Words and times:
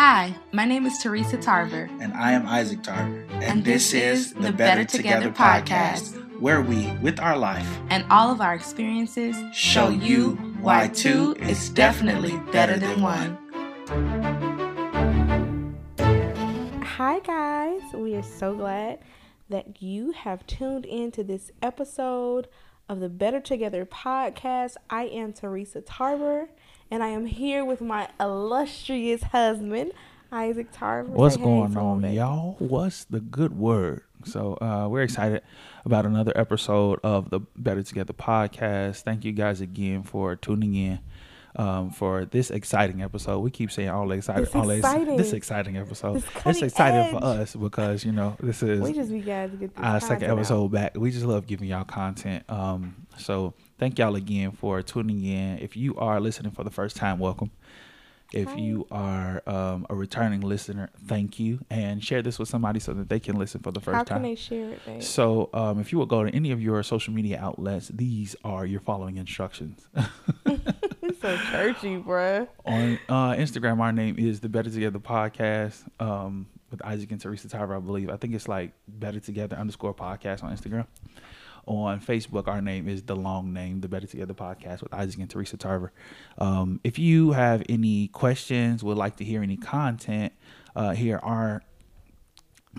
Hi, 0.00 0.32
my 0.52 0.64
name 0.64 0.86
is 0.86 0.96
Teresa 1.02 1.36
Tarver. 1.36 1.90
And 2.00 2.14
I 2.14 2.30
am 2.30 2.46
Isaac 2.46 2.84
Tarver. 2.84 3.18
And, 3.30 3.42
And 3.42 3.64
this, 3.64 3.92
is 3.92 4.32
the 4.32 4.52
Better, 4.52 4.84
Together, 4.84 5.28
podcast, 5.32 6.38
where 6.38 6.62
we, 6.62 6.92
with 7.02 7.18
our 7.18 7.36
life, 7.36 7.66
And 7.90 8.04
all 8.08 8.30
of 8.30 8.40
our 8.40 8.54
experiences 8.54 9.36
show 9.52 9.88
you 9.88 10.36
why 10.60 10.86
two 10.86 11.34
is 11.40 11.68
definitely 11.70 12.38
better 12.52 12.78
than 12.78 13.02
one. 13.02 13.36
Hi, 16.84 17.18
guys. 17.18 17.82
We 17.92 18.14
are 18.14 18.22
so 18.22 18.54
glad 18.54 19.00
that 19.48 19.82
you 19.82 20.12
have 20.12 20.46
tuned 20.46 20.86
in 20.86 21.10
to 21.10 21.24
this 21.24 21.50
episode 21.60 22.46
of 22.88 23.00
the 23.00 23.08
Better 23.08 23.40
Together 23.40 23.84
podcast. 23.84 24.76
I 24.88 25.06
am 25.06 25.32
Teresa 25.32 25.80
Tarver, 25.80 26.50
and 26.90 27.02
I 27.02 27.08
am 27.08 27.26
here 27.26 27.64
with 27.64 27.80
my 27.80 28.08
illustrious 28.20 29.22
husband, 29.22 29.92
Isaac 30.32 30.68
Tarver. 30.72 31.10
What's 31.10 31.36
hey 31.36 31.42
going 31.42 31.76
on, 31.76 32.12
y'all? 32.12 32.56
What's 32.58 33.04
the 33.04 33.20
good 33.20 33.56
word? 33.58 34.02
So, 34.24 34.58
uh, 34.60 34.88
we're 34.88 35.02
excited 35.02 35.42
about 35.84 36.04
another 36.04 36.32
episode 36.34 36.98
of 37.04 37.30
the 37.30 37.40
Better 37.56 37.82
Together 37.82 38.12
podcast. 38.12 39.02
Thank 39.02 39.24
you 39.24 39.32
guys 39.32 39.60
again 39.60 40.02
for 40.02 40.34
tuning 40.34 40.74
in 40.74 40.98
um, 41.56 41.90
for 41.90 42.24
this 42.24 42.50
exciting 42.50 43.00
episode. 43.02 43.38
We 43.40 43.50
keep 43.52 43.70
saying 43.70 43.88
all 43.90 44.10
excited, 44.10 44.46
This 44.46 44.54
all 44.56 44.70
ex- 44.70 44.78
exciting. 44.80 45.16
this 45.16 45.32
exciting 45.32 45.76
episode. 45.76 46.14
This 46.16 46.24
It's 46.46 46.62
exciting 46.62 47.16
for 47.16 47.24
us 47.24 47.54
because 47.54 48.04
you 48.04 48.10
know 48.12 48.36
this 48.40 48.62
is 48.62 48.80
We 48.80 48.92
just 48.92 49.10
be 49.12 49.20
guys 49.20 49.50
get 49.58 49.70
our 49.76 50.00
second 50.00 50.16
content 50.16 50.32
out. 50.32 50.38
episode 50.38 50.68
back. 50.72 50.96
We 50.96 51.10
just 51.12 51.24
love 51.24 51.46
giving 51.46 51.68
y'all 51.68 51.84
content. 51.84 52.44
Um, 52.48 52.96
so 53.18 53.54
thank 53.78 53.98
y'all 53.98 54.16
again 54.16 54.52
for 54.52 54.82
tuning 54.82 55.24
in. 55.24 55.58
If 55.58 55.76
you 55.76 55.96
are 55.96 56.20
listening 56.20 56.52
for 56.52 56.64
the 56.64 56.70
first 56.70 56.96
time, 56.96 57.18
welcome. 57.18 57.50
If 58.30 58.48
Hi. 58.48 58.56
you 58.56 58.86
are 58.90 59.42
um, 59.46 59.86
a 59.88 59.94
returning 59.94 60.42
listener, 60.42 60.90
thank 61.06 61.40
you, 61.40 61.60
and 61.70 62.04
share 62.04 62.20
this 62.20 62.38
with 62.38 62.50
somebody 62.50 62.78
so 62.78 62.92
that 62.92 63.08
they 63.08 63.18
can 63.20 63.38
listen 63.38 63.62
for 63.62 63.72
the 63.72 63.80
first 63.80 63.96
How 63.96 64.04
time. 64.04 64.18
How 64.18 64.22
can 64.24 64.30
they 64.30 64.34
share 64.34 64.70
it, 64.72 64.84
babe? 64.84 65.02
So, 65.02 65.48
um, 65.54 65.80
if 65.80 65.92
you 65.92 65.98
would 65.98 66.10
go 66.10 66.24
to 66.24 66.30
any 66.34 66.50
of 66.50 66.60
your 66.60 66.82
social 66.82 67.14
media 67.14 67.38
outlets, 67.40 67.88
these 67.88 68.36
are 68.44 68.66
your 68.66 68.80
following 68.80 69.16
instructions. 69.16 69.88
So 71.20 71.36
churchy, 71.50 71.96
bruh. 71.96 72.46
On 72.64 72.98
uh, 73.08 73.32
Instagram, 73.32 73.80
our 73.80 73.92
name 73.92 74.16
is 74.18 74.38
the 74.38 74.48
Better 74.48 74.70
Together 74.70 75.00
Podcast 75.00 75.82
um, 76.00 76.46
with 76.70 76.84
Isaac 76.84 77.10
and 77.10 77.20
Teresa 77.20 77.48
Tarver, 77.48 77.74
I 77.74 77.80
believe. 77.80 78.08
I 78.08 78.16
think 78.16 78.34
it's 78.34 78.46
like 78.46 78.72
Better 78.86 79.18
Together 79.18 79.56
underscore 79.56 79.94
podcast 79.94 80.44
on 80.44 80.56
Instagram. 80.56 80.86
On 81.68 82.00
Facebook, 82.00 82.48
our 82.48 82.62
name 82.62 82.88
is 82.88 83.02
the 83.02 83.14
long 83.14 83.52
name, 83.52 83.82
the 83.82 83.88
Better 83.88 84.06
Together 84.06 84.32
Podcast 84.32 84.82
with 84.82 84.94
Isaac 84.94 85.20
and 85.20 85.28
Teresa 85.28 85.58
Tarver. 85.58 85.92
Um, 86.38 86.80
if 86.82 86.98
you 86.98 87.32
have 87.32 87.62
any 87.68 88.08
questions, 88.08 88.82
would 88.82 88.96
like 88.96 89.16
to 89.16 89.24
hear 89.24 89.42
any 89.42 89.58
content, 89.58 90.32
uh, 90.74 90.94
here 90.94 91.20
are 91.22 91.62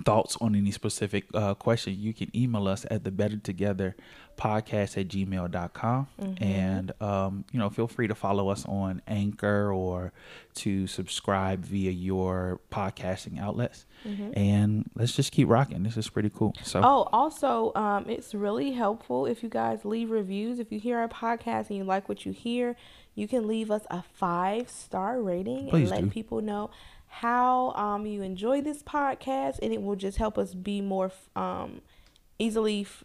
thoughts 0.10 0.38
on 0.42 0.56
any 0.56 0.72
specific 0.72 1.26
uh, 1.34 1.54
question, 1.54 1.96
you 1.98 2.14
can 2.14 2.36
email 2.36 2.68
us 2.68 2.86
at 2.90 3.04
the 3.04 3.12
better 3.12 3.38
together 3.38 3.96
podcast 4.38 4.98
at 4.98 5.08
gmail.com. 5.10 6.08
And, 6.40 6.92
um, 7.02 7.44
you 7.52 7.60
know, 7.60 7.70
feel 7.70 7.88
free 7.88 8.08
to 8.08 8.16
follow 8.16 8.50
us 8.50 8.66
on 8.66 9.02
Anchor 9.08 9.72
or 9.74 10.14
to 10.56 10.88
subscribe 10.88 11.66
via 11.66 11.92
your 11.92 12.60
podcasting 12.72 13.40
outlets. 13.40 13.86
And 14.34 14.90
let's 14.96 15.14
just 15.14 15.32
keep 15.34 15.50
rocking. 15.50 15.84
This 15.84 15.98
is 15.98 16.10
pretty 16.10 16.32
cool. 16.34 16.54
So, 16.64 16.80
Oh, 16.84 17.10
also, 17.12 17.74
um, 17.76 18.06
it's 18.10 18.34
really 18.34 18.72
helpful 18.72 19.26
if 19.26 19.44
you 19.44 19.50
guys 19.50 19.84
leave 19.84 20.10
reviews. 20.10 20.58
If 20.60 20.72
you 20.72 20.80
hear 20.80 20.98
our 21.00 21.10
podcast 21.10 21.68
and 21.70 21.78
you 21.78 21.84
like 21.84 22.08
what 22.08 22.26
you 22.26 22.32
hear, 22.32 22.78
you 23.16 23.28
can 23.28 23.46
leave 23.46 23.70
us 23.70 23.82
a 23.92 24.02
five 24.14 24.70
star 24.70 25.22
rating 25.22 25.68
Please 25.70 25.92
and 25.92 26.02
let 26.02 26.04
do. 26.06 26.10
people 26.12 26.42
know 26.42 26.70
how 27.10 27.72
um, 27.72 28.06
you 28.06 28.22
enjoy 28.22 28.62
this 28.62 28.84
podcast, 28.84 29.60
and 29.62 29.74
it 29.74 29.82
will 29.82 29.96
just 29.96 30.18
help 30.18 30.38
us 30.38 30.54
be 30.54 30.80
more 30.80 31.12
um, 31.36 31.82
easily 32.38 32.82
f- 32.82 33.04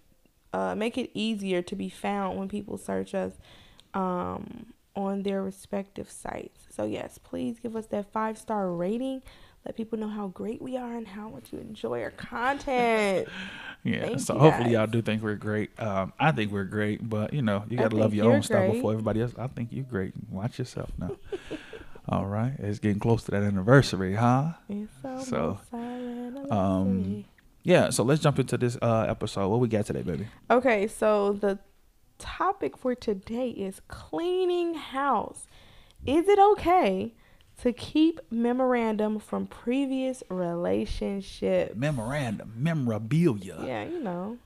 uh, 0.52 0.74
make 0.74 0.96
it 0.96 1.10
easier 1.14 1.62
to 1.62 1.74
be 1.74 1.88
found 1.88 2.38
when 2.38 2.48
people 2.48 2.78
search 2.78 3.14
us 3.14 3.32
um, 3.94 4.66
on 4.94 5.22
their 5.22 5.42
respective 5.42 6.10
sites. 6.10 6.66
So 6.70 6.84
yes, 6.84 7.18
please 7.18 7.58
give 7.58 7.74
us 7.74 7.86
that 7.86 8.12
five 8.12 8.38
star 8.38 8.70
rating. 8.70 9.22
Let 9.64 9.76
people 9.76 9.98
know 9.98 10.08
how 10.08 10.26
great 10.28 10.60
we 10.60 10.76
are 10.76 10.94
and 10.94 11.08
how 11.08 11.30
much 11.30 11.50
you 11.50 11.58
enjoy 11.58 12.02
our 12.02 12.10
content. 12.10 13.28
yeah. 13.82 14.02
thank 14.02 14.20
So, 14.20 14.38
hopefully, 14.38 14.64
guys. 14.64 14.72
y'all 14.72 14.86
do 14.86 15.00
think 15.00 15.22
we're 15.22 15.36
great. 15.36 15.70
Um, 15.80 16.12
I 16.20 16.32
think 16.32 16.52
we're 16.52 16.64
great, 16.64 17.08
but, 17.08 17.32
you 17.32 17.40
know, 17.40 17.64
you 17.70 17.78
got 17.78 17.90
to 17.90 17.96
love 17.96 18.12
your 18.12 18.26
own 18.26 18.32
you're 18.32 18.42
stuff 18.42 18.70
before 18.70 18.92
everybody 18.92 19.22
else. 19.22 19.32
I 19.38 19.46
think 19.46 19.70
you're 19.72 19.84
great. 19.84 20.12
Watch 20.28 20.58
yourself 20.58 20.90
now. 20.98 21.12
All 22.08 22.26
right. 22.26 22.52
It's 22.58 22.78
getting 22.78 22.98
close 23.00 23.24
to 23.24 23.30
that 23.30 23.42
anniversary, 23.42 24.14
huh? 24.14 24.52
It's 24.68 24.92
So, 25.26 25.58
um, 26.50 27.24
Yeah, 27.62 27.90
so 27.90 28.02
let's 28.04 28.20
jump 28.22 28.38
into 28.38 28.58
this 28.58 28.76
uh, 28.82 29.06
episode. 29.08 29.48
What 29.48 29.60
we 29.60 29.68
got 29.68 29.86
today, 29.86 30.02
baby? 30.02 30.26
okay, 30.50 30.86
so 30.86 31.32
the 31.32 31.58
topic 32.18 32.76
for 32.76 32.94
today 32.94 33.48
is 33.50 33.80
cleaning 33.88 34.74
house. 34.74 35.46
Is 36.04 36.28
it 36.28 36.38
okay 36.38 37.14
to 37.62 37.72
keep 37.72 38.20
memorandum 38.30 39.18
from 39.18 39.46
previous 39.46 40.22
relationship? 40.28 41.74
Memorandum, 41.76 42.52
memorabilia. 42.56 43.64
Yeah, 43.64 43.84
you 43.84 44.02
know. 44.02 44.36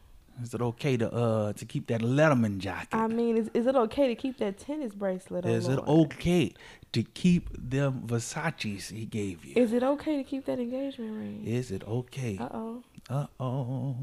Is 0.40 0.54
it 0.54 0.62
okay 0.62 0.96
to 0.96 1.12
uh 1.12 1.52
to 1.54 1.64
keep 1.64 1.88
that 1.88 2.00
Letterman 2.00 2.58
jacket? 2.58 2.94
I 2.94 3.08
mean, 3.08 3.36
is, 3.36 3.50
is 3.54 3.66
it 3.66 3.74
okay 3.74 4.06
to 4.06 4.14
keep 4.14 4.38
that 4.38 4.56
tennis 4.56 4.94
bracelet 4.94 5.44
on? 5.44 5.50
Is 5.50 5.66
it 5.66 5.80
okay 5.80 6.54
to 6.92 7.02
keep 7.02 7.48
them 7.52 8.02
Versace's 8.06 8.88
he 8.88 9.04
gave 9.04 9.44
you? 9.44 9.54
Is 9.56 9.72
it 9.72 9.82
okay 9.82 10.16
to 10.16 10.24
keep 10.24 10.46
that 10.46 10.58
engagement 10.58 11.12
ring? 11.18 11.42
Is 11.46 11.70
it 11.70 11.86
okay? 11.86 12.38
Uh 12.40 12.48
oh. 12.52 12.82
Uh 13.10 13.26
oh. 13.40 13.96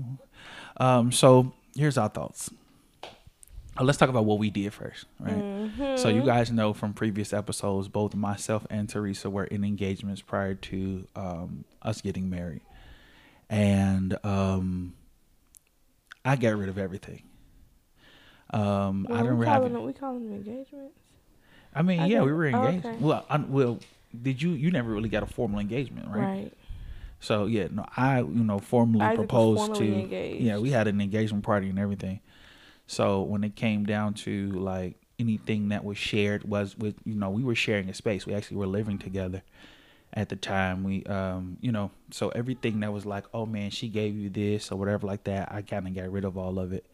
Um. 0.78 1.12
So 1.12 1.54
here's 1.76 1.98
our 1.98 2.10
thoughts. 2.10 2.50
Uh, 3.78 3.84
let's 3.84 3.98
talk 3.98 4.08
about 4.10 4.24
what 4.26 4.40
we 4.40 4.50
did 4.50 4.74
first, 4.74 5.06
right? 5.20 5.36
Mm-hmm. 5.36 5.98
So 5.98 6.08
you 6.08 6.24
guys 6.24 6.50
know 6.52 6.74
from 6.74 6.94
previous 6.94 7.34
episodes, 7.34 7.88
both 7.90 8.16
myself 8.16 8.66
and 8.70 8.88
Teresa 8.88 9.30
were 9.30 9.44
in 9.44 9.64
engagements 9.66 10.22
prior 10.22 10.54
to 10.56 11.06
um, 11.16 11.66
us 11.82 12.00
getting 12.02 12.30
married, 12.30 12.62
and 13.50 14.18
um, 14.24 14.94
I 16.24 16.38
got 16.38 16.56
rid 16.56 16.70
of 16.70 16.78
everything. 16.78 17.24
Um, 18.52 19.08
I 19.10 19.14
Well, 19.16 19.24
didn't 19.24 19.38
we 19.40 19.46
have. 19.46 19.56
calling 19.58 19.74
them, 19.74 19.84
we 19.84 19.94
calling 19.94 20.24
them 20.30 20.36
engagements. 20.36 20.98
I 21.76 21.82
mean, 21.82 22.00
I 22.00 22.06
yeah, 22.08 22.22
we 22.24 22.32
were 22.32 22.46
oh, 22.46 22.66
engaged. 22.66 22.86
okay. 22.86 22.98
Well, 23.00 23.26
I, 23.30 23.38
well, 23.38 23.80
did 24.22 24.42
you? 24.42 24.52
You 24.52 24.72
never 24.72 24.90
really 24.90 25.10
got 25.10 25.24
a 25.24 25.28
formal 25.28 25.60
engagement, 25.60 26.08
right? 26.08 26.22
Right. 26.22 26.54
So 27.20 27.46
yeah, 27.48 27.68
no, 27.72 27.86
I 27.98 28.20
you 28.20 28.26
know 28.26 28.60
formally 28.60 29.04
Isaac 29.04 29.18
proposed 29.18 29.66
formally 29.66 29.88
to. 29.88 30.00
engaged. 30.00 30.44
Yeah, 30.44 30.58
we 30.58 30.72
had 30.72 30.88
an 30.88 31.02
engagement 31.02 31.44
party 31.44 31.70
and 31.70 31.80
everything. 31.80 32.20
So 32.88 33.22
when 33.22 33.44
it 33.44 33.56
came 33.56 33.86
down 33.86 34.14
to 34.26 34.52
like 34.52 34.96
anything 35.18 35.70
that 35.70 35.84
was 35.84 35.98
shared 35.98 36.44
was 36.44 36.78
with 36.78 36.96
you 37.06 37.16
know 37.16 37.30
we 37.30 37.44
were 37.44 37.56
sharing 37.56 37.90
a 37.90 37.94
space. 37.94 38.26
We 38.26 38.34
actually 38.34 38.58
were 38.58 38.68
living 38.68 39.00
together 39.00 39.42
at 40.14 40.30
the 40.30 40.36
time. 40.36 40.84
We 40.84 41.04
um 41.06 41.58
you 41.62 41.72
know 41.72 41.92
so 42.12 42.30
everything 42.30 42.82
that 42.82 42.94
was 42.94 43.06
like 43.06 43.26
oh 43.34 43.46
man 43.46 43.70
she 43.72 43.88
gave 43.90 44.16
you 44.16 44.30
this 44.30 44.72
or 44.72 44.78
whatever 44.78 45.08
like 45.08 45.24
that 45.26 45.52
I 45.52 45.62
kind 45.62 45.88
of 45.88 45.96
got 45.96 46.12
rid 46.12 46.26
of 46.26 46.38
all 46.38 46.60
of 46.60 46.74
it. 46.74 46.86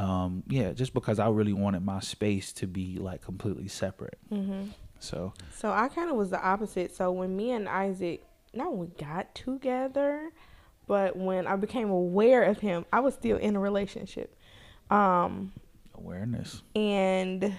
Um 0.00 0.42
yeah, 0.48 0.72
just 0.72 0.94
because 0.94 1.18
I 1.18 1.28
really 1.28 1.52
wanted 1.52 1.84
my 1.84 2.00
space 2.00 2.52
to 2.54 2.66
be 2.66 2.98
like 2.98 3.22
completely 3.22 3.68
separate. 3.68 4.18
Mm-hmm. 4.32 4.70
So 4.98 5.32
So 5.54 5.70
I 5.72 5.88
kind 5.88 6.10
of 6.10 6.16
was 6.16 6.30
the 6.30 6.40
opposite. 6.40 6.94
So 6.94 7.12
when 7.12 7.36
me 7.36 7.50
and 7.52 7.68
Isaac, 7.68 8.24
not 8.54 8.70
when 8.70 8.80
we 8.80 8.86
got 8.88 9.34
together, 9.34 10.30
but 10.86 11.16
when 11.16 11.46
I 11.46 11.56
became 11.56 11.90
aware 11.90 12.42
of 12.44 12.60
him, 12.60 12.86
I 12.92 13.00
was 13.00 13.14
still 13.14 13.36
in 13.36 13.56
a 13.56 13.60
relationship. 13.60 14.36
Um, 14.90 15.52
awareness. 15.94 16.62
and 16.74 17.54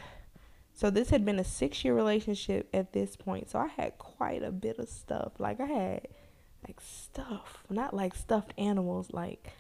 so 0.74 0.90
this 0.90 1.12
had 1.12 1.24
been 1.24 1.40
a 1.40 1.44
six 1.44 1.86
year 1.86 1.94
relationship 1.94 2.68
at 2.74 2.92
this 2.92 3.16
point. 3.16 3.50
So 3.50 3.60
I 3.60 3.68
had 3.68 3.98
quite 4.00 4.44
a 4.44 4.52
bit 4.52 4.80
of 4.80 4.90
stuff. 4.90 5.34
Like 5.38 5.60
I 5.60 5.68
had 5.68 6.08
like 6.68 6.82
stuff, 6.82 7.64
not 7.70 7.94
like 7.94 8.16
stuffed 8.16 8.54
animals, 8.58 9.12
like 9.14 9.54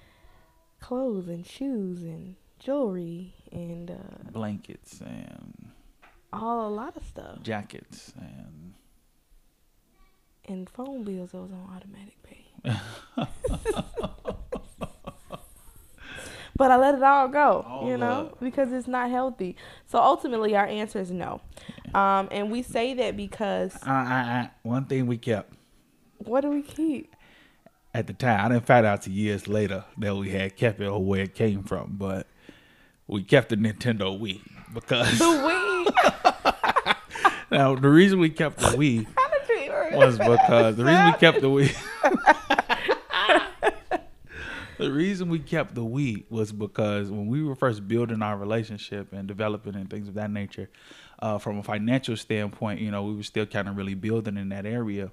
clothes 0.79 1.27
and 1.27 1.45
shoes 1.45 2.01
and 2.01 2.35
jewelry 2.61 3.33
and 3.51 3.91
uh, 3.91 4.31
Blankets 4.31 5.01
and 5.01 5.71
all 6.31 6.67
a 6.67 6.69
lot 6.69 6.95
of 6.95 7.03
stuff. 7.05 7.41
jackets 7.41 8.13
and 8.19 8.73
And 10.45 10.69
phone 10.69 11.03
bills 11.03 11.31
that 11.31 11.39
was 11.39 11.51
on 11.51 11.69
automatic 11.75 12.21
pay. 12.23 12.45
but 16.55 16.71
I 16.71 16.77
let 16.77 16.95
it 16.95 17.03
all 17.03 17.27
go, 17.27 17.65
All 17.67 17.89
you 17.89 17.97
know, 17.97 18.37
because 18.39 18.71
it's 18.71 18.87
not 18.87 19.09
healthy. 19.09 19.55
So 19.87 19.99
ultimately, 19.99 20.55
our 20.55 20.67
answer 20.67 20.99
is 20.99 21.11
no. 21.11 21.41
Um, 21.93 22.29
and 22.31 22.51
we 22.51 22.61
say 22.61 22.93
that 22.93 23.17
because 23.17 23.75
I, 23.83 23.91
I, 23.91 23.93
I, 23.93 24.51
one 24.61 24.85
thing 24.85 25.07
we 25.07 25.17
kept 25.17 25.53
what 26.19 26.41
do 26.41 26.49
we 26.49 26.61
keep? 26.61 27.15
at 27.93 28.07
the 28.07 28.13
time, 28.13 28.45
I 28.45 28.49
didn't 28.53 28.65
find 28.65 28.85
out 28.85 29.01
to 29.01 29.11
years 29.11 29.47
later 29.49 29.83
that 29.97 30.15
we 30.15 30.29
had 30.29 30.55
kept 30.55 30.79
it 30.79 30.85
or 30.87 31.03
where 31.03 31.23
it 31.23 31.35
came 31.35 31.63
from, 31.63 31.95
but 31.97 32.25
we 33.07 33.23
kept 33.23 33.49
the 33.49 33.57
Nintendo 33.57 34.17
Wii 34.19 34.41
because 34.73 35.19
The 35.19 35.25
Wii. 35.25 36.95
now 37.51 37.75
the 37.75 37.89
reason 37.89 38.19
we 38.19 38.29
kept 38.29 38.59
the 38.59 38.67
Wii 38.67 39.05
How 39.15 39.29
did 39.29 39.49
you 39.49 39.63
even 39.63 39.97
was 39.97 40.17
because 40.17 40.75
the 40.75 40.85
reason 40.85 41.05
we 41.05 41.13
kept 41.13 41.41
the 41.41 41.49
weed. 41.49 41.75
the 44.77 44.91
reason 44.91 45.29
we 45.29 45.39
kept 45.39 45.75
the 45.75 45.83
weed 45.83 46.25
was 46.29 46.51
because 46.51 47.11
when 47.11 47.27
we 47.27 47.43
were 47.43 47.55
first 47.55 47.87
building 47.87 48.21
our 48.21 48.37
relationship 48.37 49.13
and 49.13 49.27
developing 49.27 49.75
and 49.75 49.89
things 49.89 50.07
of 50.07 50.15
that 50.15 50.31
nature, 50.31 50.69
uh, 51.19 51.37
from 51.37 51.59
a 51.59 51.63
financial 51.63 52.17
standpoint, 52.17 52.79
you 52.79 52.89
know, 52.89 53.03
we 53.03 53.15
were 53.15 53.23
still 53.23 53.45
kind 53.45 53.67
of 53.67 53.77
really 53.77 53.93
building 53.93 54.37
in 54.37 54.49
that 54.49 54.65
area. 54.65 55.11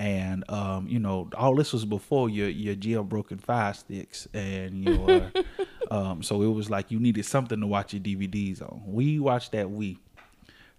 And 0.00 0.50
um, 0.50 0.88
you 0.88 0.98
know, 0.98 1.28
all 1.36 1.54
this 1.54 1.74
was 1.74 1.84
before 1.84 2.30
your 2.30 2.48
your 2.48 2.74
jailbroken 2.74 3.38
fire 3.38 3.74
sticks 3.74 4.26
and 4.32 4.82
your 4.82 5.30
um, 5.90 6.22
so 6.22 6.40
it 6.40 6.46
was 6.46 6.70
like 6.70 6.90
you 6.90 6.98
needed 6.98 7.26
something 7.26 7.60
to 7.60 7.66
watch 7.66 7.92
your 7.92 8.00
DVDs 8.00 8.62
on. 8.62 8.80
We 8.86 9.18
watched 9.18 9.52
that 9.52 9.70
we 9.70 9.98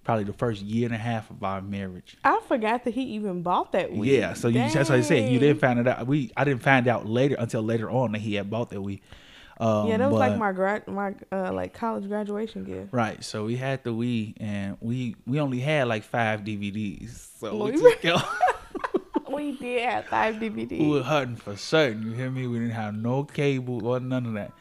probably 0.04 0.24
the 0.24 0.34
first 0.34 0.64
year 0.64 0.88
and 0.88 0.96
a 0.96 0.98
half 0.98 1.30
of 1.30 1.44
our 1.44 1.62
marriage. 1.62 2.18
I 2.24 2.42
forgot 2.48 2.84
that 2.86 2.96
he 2.96 3.04
even 3.14 3.44
bought 3.44 3.74
that 3.74 3.92
weed. 3.94 4.12
Yeah, 4.12 4.34
so 4.34 4.48
you, 4.48 4.58
that's 4.58 4.90
what 4.90 4.98
I 4.98 5.02
said. 5.02 5.32
You 5.32 5.38
didn't 5.38 5.60
find 5.60 5.78
it 5.78 5.88
out. 5.88 6.08
We 6.08 6.32
I 6.36 6.44
didn't 6.44 6.64
find 6.64 6.88
out 6.88 7.06
later 7.06 7.36
until 7.38 7.62
later 7.62 7.92
on 7.92 8.14
that 8.14 8.22
he 8.22 8.34
had 8.34 8.50
bought 8.50 8.72
that 8.72 8.82
weed. 8.82 9.02
Um, 9.60 9.88
yeah, 9.88 9.98
that 9.98 10.10
was 10.10 10.20
but, 10.20 10.32
like 10.32 10.40
my 10.40 10.52
grad, 10.52 10.88
my 10.88 11.14
uh, 11.32 11.54
like 11.54 11.76
college 11.76 12.08
graduation 12.08 12.64
gift. 12.64 12.92
Right. 12.92 13.24
So 13.24 13.46
we 13.46 13.56
had 13.56 13.84
the 13.84 13.92
Wii, 13.92 14.34
and 14.40 14.78
we 14.82 15.16
we 15.28 15.40
only 15.40 15.60
had 15.60 15.88
like 15.88 16.02
five 16.02 16.42
DVDs. 16.42 17.40
So 17.40 17.56
we, 17.66 17.74
we, 17.74 17.78
took 17.78 18.04
we 19.42 19.52
did 19.58 19.90
have 19.90 20.06
five 20.06 20.36
DVDs. 20.36 20.80
We 20.80 20.88
were 20.88 21.04
hunting 21.04 21.36
for 21.36 21.56
certain. 21.56 22.04
You 22.04 22.14
hear 22.14 22.30
me? 22.30 22.48
We 22.48 22.60
didn't 22.60 22.74
have 22.74 22.96
no 22.96 23.24
cable 23.24 23.86
or 23.86 24.00
none 24.00 24.26
of 24.26 24.34
that. 24.34 24.52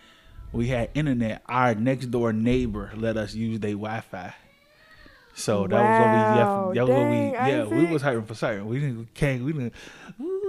We 0.53 0.69
had 0.69 0.91
internet. 0.95 1.43
Our 1.47 1.75
next 1.75 2.07
door 2.07 2.33
neighbor 2.33 2.91
let 2.97 3.17
us 3.17 3.35
use 3.35 3.61
their 3.61 3.73
Wi-Fi. 3.73 4.35
So 5.35 5.67
that 5.69 5.81
wow. 5.81 6.69
was 6.69 6.79
what 6.79 6.87
we 6.87 6.87
yeah, 6.87 6.87
that 6.87 6.89
was 6.89 6.99
what 6.99 7.11
we 7.11 7.17
yeah, 7.17 7.65
we 7.65 7.93
was 7.93 8.03
hurting 8.03 8.25
for 8.25 8.35
certain. 8.35 8.67
We 8.67 8.81
didn't 8.81 9.15
came 9.15 9.45
we 9.45 9.53
didn't 9.53 9.75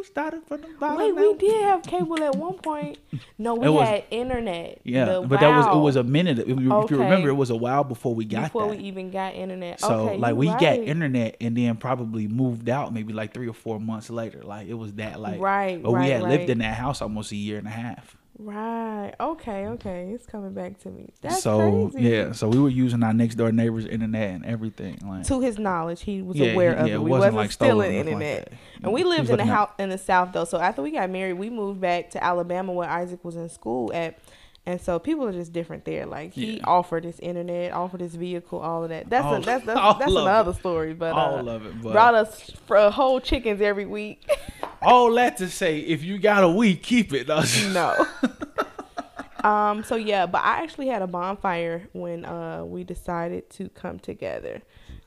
ooh, 0.02 0.04
started 0.04 0.44
from 0.46 0.62
the 0.62 0.68
bottom. 0.80 0.98
Wait, 0.98 1.16
we 1.16 1.34
did 1.36 1.62
have 1.64 1.84
cable 1.84 2.22
at 2.22 2.36
one 2.36 2.58
point. 2.58 2.98
No, 3.38 3.56
we 3.56 3.70
was, 3.70 3.88
had 3.88 4.04
internet. 4.12 4.82
Yeah, 4.84 5.22
but 5.26 5.40
that 5.40 5.56
was 5.56 5.66
it 5.68 5.80
was 5.80 5.96
a 5.96 6.04
minute. 6.04 6.40
If 6.40 6.48
you, 6.48 6.74
okay. 6.74 6.86
if 6.86 6.92
you, 6.92 6.98
remember, 6.98 7.30
it 7.30 7.34
was 7.34 7.50
a 7.50 7.56
while 7.56 7.84
before 7.84 8.14
we 8.14 8.26
got 8.26 8.46
before 8.46 8.70
that. 8.70 8.78
we 8.78 8.84
even 8.84 9.12
got 9.12 9.34
internet. 9.34 9.80
So 9.80 10.10
okay, 10.10 10.18
like 10.18 10.36
we 10.36 10.50
right. 10.50 10.60
got 10.60 10.76
internet 10.80 11.38
and 11.42 11.56
then 11.56 11.78
probably 11.78 12.28
moved 12.28 12.70
out 12.70 12.94
maybe 12.94 13.14
like 13.14 13.34
three 13.34 13.48
or 13.48 13.54
four 13.54 13.80
months 13.80 14.10
later. 14.10 14.42
Like 14.44 14.68
it 14.68 14.74
was 14.76 14.94
that 14.94 15.20
like 15.20 15.40
right. 15.40 15.82
But 15.82 15.94
right, 15.94 16.04
we 16.04 16.10
had 16.10 16.24
right. 16.24 16.32
lived 16.32 16.50
in 16.50 16.60
that 16.60 16.76
house 16.76 17.02
almost 17.02 17.32
a 17.32 17.38
year 17.38 17.58
and 17.58 17.68
a 17.68 17.72
half. 17.72 18.18
Right. 18.44 19.14
Okay. 19.20 19.68
Okay. 19.68 20.12
It's 20.14 20.26
coming 20.26 20.54
back 20.54 20.80
to 20.80 20.90
me. 20.90 21.14
That's 21.22 21.44
so 21.44 21.90
crazy. 21.90 22.10
yeah. 22.10 22.32
So 22.32 22.50
we 22.50 22.60
were 22.60 22.70
using 22.70 23.04
our 23.04 23.14
next 23.14 23.36
door 23.36 23.52
neighbor's 23.52 23.86
internet 23.86 24.32
and 24.32 24.46
everything. 24.46 24.98
Like 25.06 25.28
to 25.28 25.42
his 25.42 25.60
knowledge, 25.60 26.02
he 26.02 26.24
was 26.24 26.38
yeah, 26.38 26.54
aware 26.54 26.74
of 26.74 26.88
yeah, 26.88 26.96
it. 26.96 26.98
We 26.98 27.12
wasn't, 27.12 27.36
wasn't 27.36 27.36
like 27.36 27.52
stealing 27.52 27.94
internet. 27.94 28.50
Like 28.50 28.60
and 28.84 28.94
we 28.94 29.04
lived 29.04 29.30
in 29.30 29.38
the 29.38 29.46
house 29.46 29.70
in 29.78 29.90
the 29.90 29.98
south 29.98 30.34
though. 30.34 30.46
So 30.46 30.60
after 30.60 30.82
we 30.82 30.90
got 30.90 31.10
married, 31.12 31.34
we 31.34 31.52
moved 31.52 31.80
back 31.80 32.10
to 32.12 32.24
Alabama 32.24 32.74
where 32.74 32.90
Isaac 32.90 33.24
was 33.24 33.36
in 33.36 33.48
school 33.48 33.94
at. 33.94 34.18
And 34.66 34.80
so 34.80 35.00
people 35.00 35.26
are 35.26 35.32
just 35.32 35.52
different 35.54 35.86
there. 35.86 36.06
Like 36.06 36.34
he 36.34 36.58
yeah. 36.58 36.64
offered 36.66 37.04
his 37.04 37.20
internet, 37.20 37.72
offered 37.72 38.02
his 38.02 38.16
vehicle, 38.16 38.60
all 38.60 38.84
of 38.84 38.90
that. 38.90 39.10
That's 39.10 39.26
all, 39.26 39.36
a, 39.36 39.42
that's 39.42 39.66
that's, 39.66 40.00
that's 40.00 40.12
another 40.12 40.52
it. 40.52 40.56
story. 40.56 40.94
But 40.94 41.14
all 41.14 41.50
uh, 41.50 41.56
of 41.56 41.66
it. 41.66 41.82
But 41.82 41.94
brought 41.94 42.14
us 42.14 42.52
for 42.68 42.92
whole 42.92 43.20
chickens 43.20 43.60
every 43.60 43.86
Wii. 43.86 44.18
all 44.82 45.12
that 45.14 45.38
to 45.38 45.50
say, 45.50 45.80
if 45.80 46.04
you 46.04 46.20
got 46.20 46.44
a 46.44 46.50
week, 46.50 46.84
keep 46.84 47.12
it. 47.14 47.28
no. 47.74 48.06
Um, 49.44 49.84
so 49.84 49.96
yeah, 49.96 50.28
but 50.28 50.44
I 50.44 50.62
actually 50.62 50.88
had 50.88 51.02
a 51.02 51.08
bonfire 51.08 51.90
when 51.94 52.26
uh 52.26 52.64
we 52.64 52.84
decided 52.84 53.50
to 53.52 53.70
come 53.70 53.98
together 53.98 54.62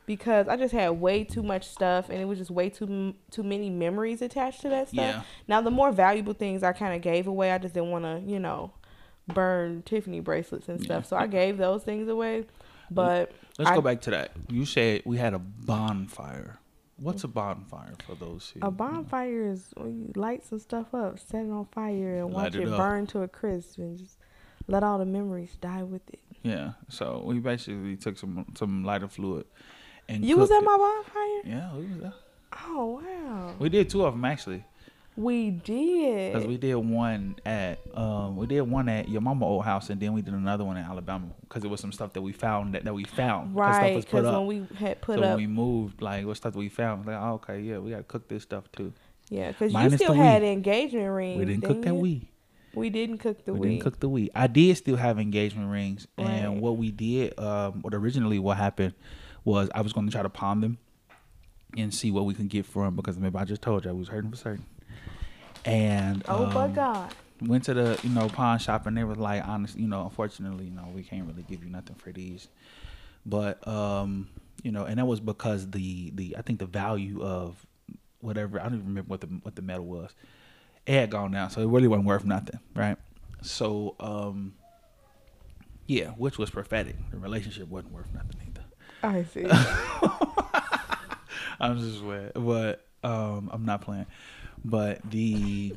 because 0.06 0.49
I 0.49 0.56
just 0.56 0.75
had 0.75 0.91
way 0.91 1.25
too 1.25 1.43
much 1.43 1.69
stuff 1.69 2.09
and 2.09 2.21
it 2.21 2.25
was 2.25 2.39
just 2.39 2.51
way 2.51 2.69
too 2.69 3.15
too 3.31 3.43
many 3.43 3.71
memories 3.71 4.23
attached 4.23 4.62
to 4.62 4.69
that 4.71 4.89
stuff. 4.89 5.15
Yeah. 5.15 5.23
Now 5.49 5.61
the 5.61 5.71
more 5.71 5.93
valuable 5.93 6.35
things 6.35 6.62
I 6.62 6.73
kind 6.73 6.95
of 6.95 7.03
gave 7.03 7.27
away. 7.27 7.53
I 7.53 7.59
just 7.59 7.75
didn't 7.75 7.91
want 7.91 8.05
to, 8.05 8.21
you 8.29 8.39
know, 8.39 8.73
burn 9.29 9.82
Tiffany 9.82 10.21
bracelets 10.21 10.69
and 10.69 10.82
stuff. 10.82 11.06
So 11.06 11.17
I 11.17 11.26
gave 11.26 11.56
those 11.59 11.82
things 11.82 12.09
away. 12.09 12.44
But 12.91 13.32
let's 13.59 13.71
I, 13.71 13.75
go 13.75 13.81
back 13.81 14.00
to 14.03 14.11
that. 14.11 14.32
You 14.49 14.67
said 14.67 15.03
we 15.05 15.17
had 15.17 15.35
a 15.35 15.38
bonfire. 15.38 16.59
What's 16.97 17.25
a 17.25 17.29
bonfire 17.29 17.94
for 18.06 18.15
those 18.15 18.53
who? 18.55 18.61
A 18.67 18.71
bonfire 18.71 19.50
is 19.50 19.71
when 19.76 20.00
you 20.00 20.12
light 20.15 20.44
some 20.44 20.61
stuff 20.61 20.94
up, 20.94 21.19
set 21.19 21.44
it 21.44 21.50
on 21.50 21.67
fire, 21.73 22.19
and 22.19 22.32
watch 22.32 22.55
it, 22.55 22.69
it 22.69 22.69
burn 22.69 23.06
to 23.09 23.23
a 23.23 23.29
crisp, 23.29 23.79
and 23.79 23.99
just 23.99 24.19
let 24.69 24.82
all 24.82 24.99
the 24.99 25.06
memories 25.06 25.56
die 25.61 25.82
with 25.82 26.09
it. 26.11 26.20
Yeah. 26.43 26.73
So 26.88 27.23
we 27.25 27.41
basically 27.41 27.97
took 27.97 28.17
some 28.17 28.47
some 28.55 28.85
lighter 28.85 29.09
fluid 29.09 29.47
and 30.09 30.25
you 30.25 30.37
was 30.37 30.50
at 30.50 30.62
it. 30.62 30.65
my 30.65 30.77
bonfire. 30.77 31.41
Yeah, 31.44 31.75
we 31.75 31.87
was 31.87 32.00
there. 32.00 32.12
Oh 32.67 33.03
wow. 33.03 33.55
We 33.59 33.69
did 33.69 33.91
two 33.91 34.05
of 34.05 34.15
them 34.15 34.25
actually. 34.25 34.65
We 35.17 35.51
did. 35.51 36.35
Cause 36.35 36.45
we 36.45 36.57
did 36.57 36.75
one 36.75 37.37
at 37.47 37.79
um 37.95 38.37
we 38.37 38.47
did 38.47 38.63
one 38.63 38.89
at 38.89 39.09
your 39.09 39.21
mama 39.21 39.47
old 39.47 39.65
house 39.65 39.89
and 39.91 40.01
then 40.01 40.13
we 40.13 40.23
did 40.23 40.35
another 40.35 40.65
one 40.65 40.77
in 40.77 40.85
Alabama 40.85 41.29
because 41.43 41.63
it 41.63 41.69
was 41.69 41.81
some 41.81 41.93
stuff 41.93 42.13
that 42.15 42.23
we 42.23 42.33
found 42.33 42.75
that, 42.75 42.85
that 42.85 42.95
we 42.95 43.05
found. 43.05 43.55
Right. 43.55 43.97
Because 43.97 44.25
when 44.25 44.47
we 44.47 44.67
had 44.77 45.01
put 45.01 45.19
so 45.19 45.23
up. 45.23 45.29
when 45.31 45.37
we 45.37 45.47
moved, 45.47 46.03
like 46.03 46.27
what 46.27 46.37
stuff 46.37 46.57
we 46.57 46.69
found, 46.69 47.07
like 47.07 47.17
oh, 47.17 47.35
okay, 47.35 47.61
yeah, 47.61 47.79
we 47.79 47.91
gotta 47.91 48.03
cook 48.03 48.29
this 48.29 48.43
stuff 48.43 48.65
too. 48.73 48.93
Yeah, 49.31 49.53
because 49.53 49.73
you 49.73 49.91
still 49.97 50.15
had 50.15 50.43
engagement 50.43 51.11
rings. 51.11 51.39
We 51.39 51.45
didn't 51.45 51.65
cook 51.65 51.83
that 51.83 51.95
we. 51.95 52.29
We 52.75 52.91
didn't 52.91 53.19
cook 53.19 53.45
the 53.45 53.53
we 53.53 53.61
weed. 53.61 53.69
didn't 53.69 53.83
cook 53.85 54.01
the 54.01 54.09
weed. 54.09 54.31
I 54.35 54.49
did 54.49 54.77
still 54.77 54.97
have 54.97 55.21
engagement 55.21 55.71
rings, 55.71 56.09
right. 56.19 56.27
and 56.27 56.61
what 56.61 56.77
we 56.77 56.91
did, 56.91 57.39
um, 57.39 57.83
what 57.83 57.95
originally 57.95 58.41
what 58.41 58.57
happened 58.57 58.95
was 59.45 59.71
I 59.75 59.83
was 59.83 59.93
going 59.93 60.07
to 60.07 60.13
try 60.13 60.23
to 60.23 60.29
pawn 60.29 60.61
them 60.61 60.79
and 61.77 61.93
see 61.95 62.11
what 62.11 62.25
we 62.25 62.35
can 62.35 62.49
get 62.49 62.67
for 62.67 62.85
them 62.85 62.97
because 62.97 63.19
maybe 63.19 63.37
I 63.37 63.45
just 63.45 63.63
told 63.63 63.85
you 63.85 63.91
I 63.91 63.95
was 63.95 64.09
hurting 64.09 64.31
for 64.31 64.37
certain. 64.37 64.65
And 65.65 66.23
oh 66.29 66.47
um, 66.47 66.55
my 66.55 66.69
god, 66.69 67.15
went 67.41 67.65
to 67.65 67.75
the 67.75 67.99
you 68.03 68.11
know 68.11 68.29
pawn 68.29 68.59
shop 68.59 68.87
and 68.87 68.97
they 68.97 69.05
were 69.05 69.15
like, 69.15 69.47
honestly, 69.47 69.83
you 69.83 69.89
know, 69.89 70.05
unfortunately, 70.05 70.67
you 70.67 70.71
know, 70.71 70.89
we 70.95 71.03
can't 71.03 71.27
really 71.27 71.43
give 71.43 71.65
you 71.65 71.71
nothing 71.71 71.97
for 71.97 72.13
these. 72.13 72.49
But 73.25 73.67
um, 73.67 74.29
you 74.63 74.73
know, 74.73 74.85
and 74.85 74.99
that 74.99 75.07
was 75.07 75.21
because 75.21 75.71
the 75.71 76.11
the 76.15 76.37
I 76.37 76.43
think 76.43 76.59
the 76.59 76.67
value 76.67 77.23
of 77.23 77.67
whatever 78.21 78.61
I 78.61 78.65
don't 78.65 78.75
even 78.75 78.87
remember 78.87 79.09
what 79.09 79.21
the 79.21 79.27
what 79.27 79.57
the 79.57 79.63
metal 79.63 79.87
was 79.87 80.15
it 80.87 80.93
had 80.93 81.11
gone 81.11 81.33
down, 81.33 81.51
so 81.51 81.61
it 81.63 81.67
really 81.67 81.89
wasn't 81.89 82.07
worth 82.07 82.25
nothing, 82.25 82.61
right? 82.75 82.97
So, 83.43 83.97
um, 84.01 84.55
yeah, 85.87 86.09
which 86.11 86.39
was 86.39 86.51
prophetic. 86.51 86.97
The 87.11 87.19
relationship 87.19 87.69
wasn't 87.69 87.95
worth 87.95 88.13
nothing 88.13 88.37
either. 88.49 88.65
I 89.03 89.25
see. 89.25 89.47
I'm 91.61 91.79
just 91.79 92.03
wet, 92.03 92.33
but 92.35 92.87
um, 93.03 93.49
I'm 93.53 93.65
not 93.65 93.81
playing. 93.83 94.07
But 94.65 95.01
the 95.11 95.75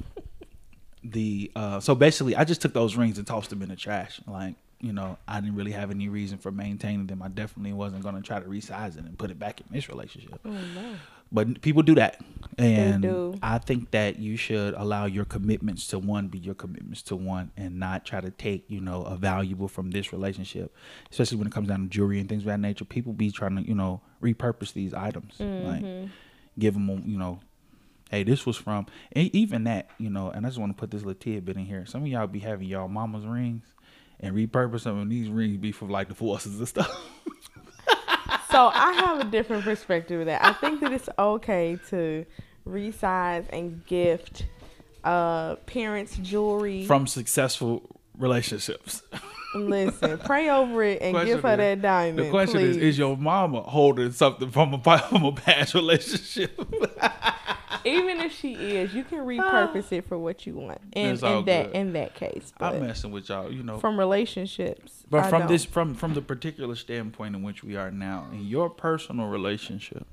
the 1.03 1.51
uh, 1.56 1.79
so 1.79 1.96
basically, 1.96 2.36
I 2.36 2.44
just 2.44 2.62
took 2.62 2.74
those 2.74 2.96
rings 2.96 3.17
and 3.17 3.27
tossed 3.27 3.50
them 3.50 3.62
in 3.62 3.70
the 3.70 3.75
trash. 3.75 4.22
Like 4.27 4.56
you 4.79 4.94
know, 4.94 5.17
I 5.27 5.39
didn't 5.39 5.56
really 5.56 5.72
have 5.72 5.89
any 5.89 6.08
reason 6.08 6.38
for 6.38 6.51
maintaining 6.51 7.08
them. 7.08 7.22
I 7.22 7.29
definitely 7.29 7.74
wasn't 7.74 8.03
going 8.03 8.15
to 8.15 8.22
try 8.22 8.39
to 8.39 8.46
resize 8.46 8.98
it 8.98 9.06
and 9.06 9.17
put 9.17 9.32
it 9.32 9.39
back 9.39 9.60
in 9.60 9.67
this 9.72 9.89
relationship. 9.89 10.39
Oh 10.46 10.51
no. 10.51 10.96
But 11.32 11.62
people 11.62 11.84
do 11.84 11.96
that. 11.96 12.22
And 12.58 13.01
do. 13.01 13.36
I 13.41 13.58
think 13.58 13.91
that 13.91 14.17
you 14.17 14.38
should 14.38 14.74
allow 14.75 15.06
your 15.06 15.25
commitments 15.25 15.88
to 15.88 16.00
one 16.00 16.27
be 16.27 16.38
your 16.38 16.56
commitments 16.56 17.01
to 17.03 17.15
one 17.15 17.51
and 17.58 17.79
not 17.79 18.06
try 18.06 18.22
to 18.22 18.32
take, 18.32 18.63
you 18.70 18.79
know, 18.79 19.03
a 19.03 19.17
valuable 19.17 19.67
from 19.67 19.91
this 19.91 20.13
relationship. 20.13 20.74
Especially 21.12 21.38
when 21.38 21.48
it 21.48 21.53
comes 21.53 21.67
down 21.67 21.82
to 21.84 21.89
jewelry 21.89 22.20
and 22.20 22.29
things 22.29 22.44
of 22.44 22.48
that 22.48 22.60
nature. 22.60 22.86
People 22.86 23.13
be 23.13 23.29
trying 23.29 23.58
to, 23.58 23.67
you 23.67 23.75
know, 23.75 24.00
repurpose 24.22 24.72
these 24.74 24.94
items. 24.94 25.34
Mm-hmm. 25.39 25.67
Like 25.67 26.10
give 26.58 26.75
them, 26.75 27.03
you 27.06 27.17
know, 27.17 27.39
hey, 28.09 28.23
this 28.23 28.45
was 28.45 28.57
from 28.57 28.85
and 29.11 29.33
even 29.35 29.65
that, 29.65 29.89
you 29.97 30.09
know, 30.09 30.29
and 30.29 30.45
I 30.45 30.49
just 30.49 30.59
want 30.59 30.75
to 30.75 30.79
put 30.79 30.91
this 30.91 31.01
little 31.01 31.19
tidbit 31.19 31.57
in 31.57 31.65
here. 31.65 31.85
Some 31.85 32.01
of 32.01 32.07
y'all 32.07 32.27
be 32.27 32.39
having 32.39 32.67
y'all 32.67 32.87
mama's 32.87 33.25
rings 33.25 33.65
and 34.19 34.35
repurpose 34.35 34.83
them 34.83 34.99
and 35.01 35.11
these 35.11 35.29
rings 35.29 35.57
be 35.57 35.71
for 35.71 35.87
like 35.87 36.09
the 36.09 36.15
forces 36.15 36.57
and 36.57 36.67
stuff. 36.67 36.89
so 38.51 38.71
I 38.73 38.93
have 38.93 39.19
a 39.19 39.25
different 39.25 39.63
perspective 39.63 40.21
of 40.21 40.25
that. 40.27 40.43
I 40.43 40.53
think 40.53 40.81
that 40.81 40.91
it's 40.91 41.09
okay 41.17 41.79
to 41.89 42.25
resize 42.67 43.45
and 43.51 43.85
gift 43.85 44.45
uh 45.03 45.55
parents 45.67 46.17
jewelry 46.17 46.85
from 46.85 47.07
successful 47.07 47.97
relationships. 48.17 49.03
Listen, 49.55 50.17
pray 50.19 50.49
over 50.49 50.83
it 50.83 51.01
and 51.01 51.15
give 51.25 51.41
her 51.41 51.51
is, 51.53 51.57
that 51.57 51.81
diamond. 51.81 52.27
The 52.27 52.29
question 52.29 52.59
please. 52.59 52.77
is: 52.77 52.83
Is 52.83 52.97
your 52.97 53.15
mama 53.15 53.61
holding 53.61 54.11
something 54.11 54.51
from 54.51 54.73
a 54.73 54.99
from 55.09 55.23
a 55.23 55.31
past 55.31 55.73
relationship? 55.73 56.59
Even 57.88 58.20
if 58.22 58.34
she 58.34 58.53
is, 58.53 58.94
you 58.94 59.03
can 59.03 59.20
repurpose 59.25 59.91
it 59.91 60.08
for 60.08 60.17
what 60.17 60.46
you 60.46 60.56
want. 60.56 60.82
In, 60.94 61.12
in 61.12 61.46
that 61.46 61.46
good. 61.46 61.75
in 61.75 61.94
that 61.94 62.15
case, 62.15 62.53
I'm 62.60 62.82
messing 62.82 63.12
with 63.12 63.29
y'all. 63.29 63.51
You 63.51 63.63
know, 63.63 63.79
from 63.79 63.98
relationships. 63.98 65.03
But 65.10 65.25
I 65.25 65.29
from 65.29 65.39
don't. 65.41 65.48
this 65.50 65.65
from 65.65 65.96
from 65.96 66.13
the 66.13 66.22
particular 66.22 66.75
standpoint 66.75 67.36
in 67.36 67.44
which 67.44 67.63
we 67.63 67.75
are 67.75 67.91
now 67.91 68.27
in 68.32 68.46
your 68.46 68.70
personal 68.70 69.27
relationship, 69.27 70.06